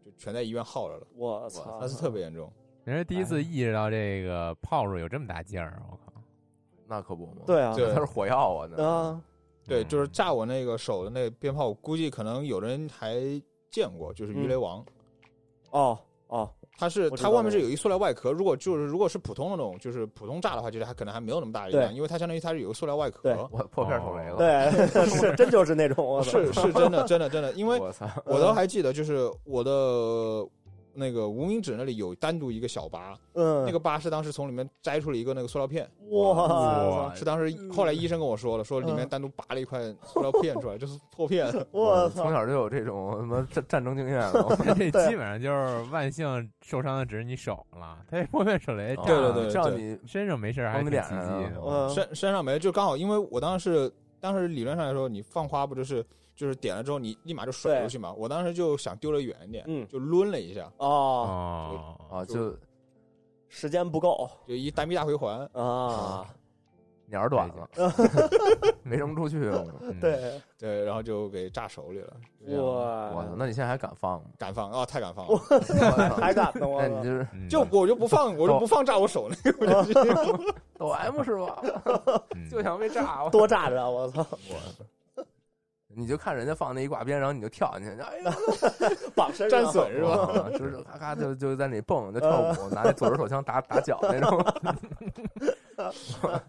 [0.04, 2.48] 就全在医院耗着了，我操，那是特别严重。
[2.86, 6.12] 人是第一次意识到这个炮竹有这么大劲儿，我靠！
[6.86, 7.42] 那可不嘛。
[7.44, 9.20] 对啊，对它是火药啊，那啊，
[9.66, 13.20] 对，嗯就是炸我那个手的那个鞭炮，我估计可能有人还
[13.70, 14.84] 见过，就是鱼雷王，
[15.70, 23.48] 哦哦，它是它外面是有一塑料外壳，如果就是如果是普通的那种，就是普通炸的话，其实还可能还没有那么大的力量，因为它相当于它是有个塑料外壳。
[23.50, 24.36] 我破片手雷了。
[24.36, 28.08] 对 是真就是那种，是是真的，真的，真的，因为我操！
[28.24, 29.70] 我都还记得，就是我的
[30.96, 41.46] 那个无名指那里有单独一个小疤，嗯，那个疤是当时从里面摘出了一个那个塑料片，哇哇是当时后来医生跟我说了，说里面单独拔了一块塑料片出来，就是破片。
[41.70, 44.56] 我操，从小就有这种什么战战争经验了。
[44.76, 56.04] 这基本上就是万幸受伤的只是你手了，他这破片手雷，哦对对对这样你身上没事还往挺奇你脸上身身上没，就刚好，因为我当时是当时理论上来说，你放花不就是
[56.36, 58.12] 就是点了之后你立马就甩出去嘛？
[58.12, 62.56] 我当时就想丢的远一点，嗯就抡了一下，哦，哦啊，就就
[63.48, 65.38] 时间不够就一单臂大回环。
[65.54, 66.26] 啊，
[67.08, 67.68] 鸟儿短了，
[68.82, 69.38] 没扔出去。
[69.80, 72.12] 嗯，对，对，然后就给炸手里了。
[72.60, 74.26] 哇，那你现在还敢放吗？
[74.36, 75.38] 敢放啊，太敢放了！
[76.20, 80.02] 还敢呢，我操 那你就是嗯就我就不放，我就不放炸我手那个，我就
[80.76, 81.62] 抖 M 是吧？
[82.34, 83.22] 嗯就想被炸。
[83.24, 84.26] 我多炸着，我操，
[85.98, 88.36] 你就看人家放那一挂鞭，然后你就跳进去，哎呀，
[89.16, 90.26] 绑身上战损是吧？
[90.26, 94.44] 哇就是咔咔就就在那里蹦，就跳舞，拿那左轮手枪打打脚那种。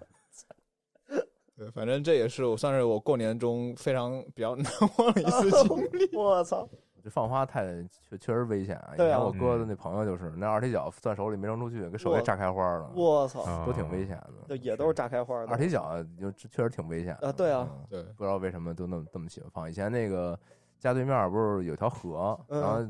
[1.57, 6.09] 对，反正这也是我算是我过年中非常比较难忘的一次经历。
[6.15, 6.67] 我操！
[7.07, 7.65] 这放花太
[8.09, 8.89] 确确实危险啊！
[8.95, 13.43] 以对啊前我哥的那朋友就是那二踢脚攥手里没扔出去，给手给炸开花了，我操！
[13.43, 14.33] 啊都挺危险的。
[14.45, 15.47] 对，也都是炸开花的。
[15.49, 19.69] 二踢脚就确实挺危险的啊对啊嗯对，不知道为什么都那么这么喜欢放。
[19.69, 20.37] 以前那个
[20.79, 22.85] 家对面不是有条河，嗯然后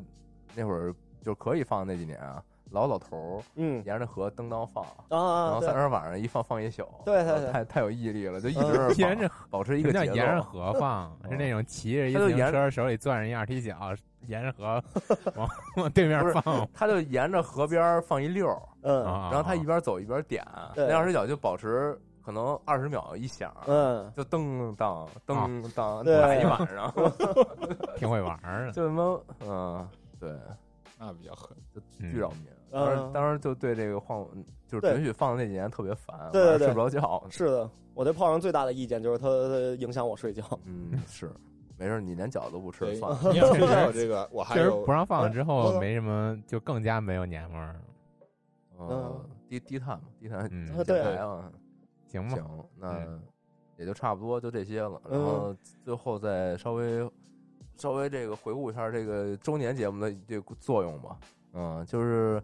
[0.56, 0.92] 那会儿
[1.22, 2.42] 就可以放那几年啊，
[2.72, 10.16] 老老头儿嗯沿着河蹬当放，啊然后三十晚上一放放一宿，对对对太太有毅力了，就一直 沿着保持一个节奏。
[10.16, 11.16] 沿着河放？
[11.30, 13.94] 是那种骑着一自行车，手里攥着一二踢脚，
[14.28, 14.84] 沿着河
[15.36, 16.68] 往往对面放。
[16.74, 26.94] 他就沿着河边儿放一溜儿，嗯啊然后他一边走一边点，那二踢脚就保持可能二十秒一响，嗯，就噔当噔当对打一晚上，
[27.98, 28.72] 挺会玩儿的。
[28.74, 29.88] 就什么嗯，
[30.20, 30.30] 对，
[31.00, 31.56] 那比较狠。
[31.74, 32.42] 就嗯巨扰民。
[32.44, 34.28] 嗯当时当时就对这个放
[34.68, 37.24] 就是对准许放的那几年特别烦，对对对晚上睡不着觉。
[37.30, 39.26] 是的，我对炮仗最大的意见就是它
[39.82, 40.44] 影响我睡觉。
[40.66, 41.32] 嗯，是，
[41.78, 43.20] 没事，你连饺子都不吃对，算了。
[43.32, 47.82] 你要睡觉这个， 我还不让放了之后，嗯没什么，就更加没有年味儿了。
[48.80, 51.52] 嗯，低低碳嘛，低碳嗯减对排嘛。
[52.08, 53.22] 行吧，行，那嗯
[53.78, 55.02] 也就差不多就这些了。
[55.06, 57.10] 嗯然后最后再稍微
[57.76, 61.18] 稍微这个回顾一下这个周年节目的这个作用吧。
[61.54, 62.42] 嗯，就是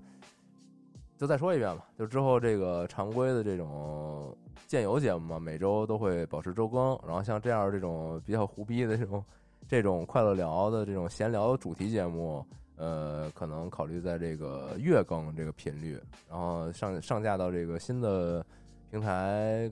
[1.18, 4.36] 就再说一遍吧，就之后这个常规的这种
[4.74, 7.00] 健游节目嘛，每周都会保持周更。
[7.06, 9.24] 然后像这样这种比较胡逼的这种
[9.68, 12.44] 这种快乐聊的这种闲聊主题节目。
[12.76, 18.44] 呃，可能考虑在这个月更这个频率，然后上上架到这个新的
[18.90, 19.72] 平台，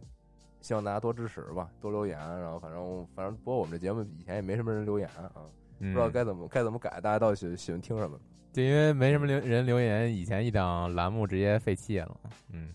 [0.61, 2.15] 希望大家多支持吧，多留言。
[2.39, 5.33] 然后反正反正，不过我们这节目以前也没什么人留言啊，
[5.79, 8.19] 不不知道该怎么该怎么改，大家到底喜喜欢听什么？
[8.53, 12.15] 就因为没什么留人留言，以前一档栏目直接废弃了。
[12.51, 12.69] 嗯，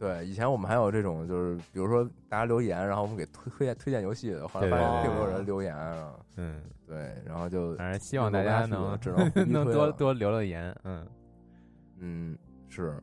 [0.00, 6.14] 对，以前我们还有这种，就是比如说大家留言，然后我们给推推荐推荐游戏的，后来发现并没有人留言啊。
[6.36, 10.74] 嗯，对，然后就反正希望大家能只能 能多多留留言。
[10.84, 11.06] 嗯，
[12.00, 12.38] 嗯
[12.70, 12.94] 是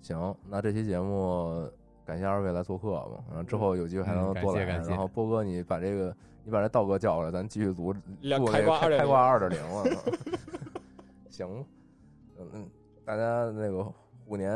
[0.00, 1.68] 行，那这期节目
[2.06, 4.60] 感谢二位来做客吧，然后之后有机会还能嗯感多来。
[4.60, 9.84] 谢感谢然后波哥，你把这个你把这道哥叫过来，咱继续录两录开挂2.0开开挂二点零了。
[11.30, 11.66] 行，
[12.38, 12.70] 嗯嗯，
[13.04, 13.82] 大家那个
[14.24, 14.52] 虎年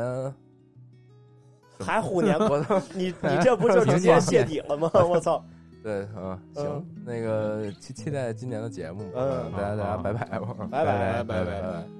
[1.85, 4.89] 还虎年我操， 你你这不就 直接谢底了吗？
[4.93, 5.43] 我操！
[5.81, 11.98] 对，嗯，行嗯，那个期期待今年的节目，嗯大家大家拜拜吧，拜拜拜拜拜拜。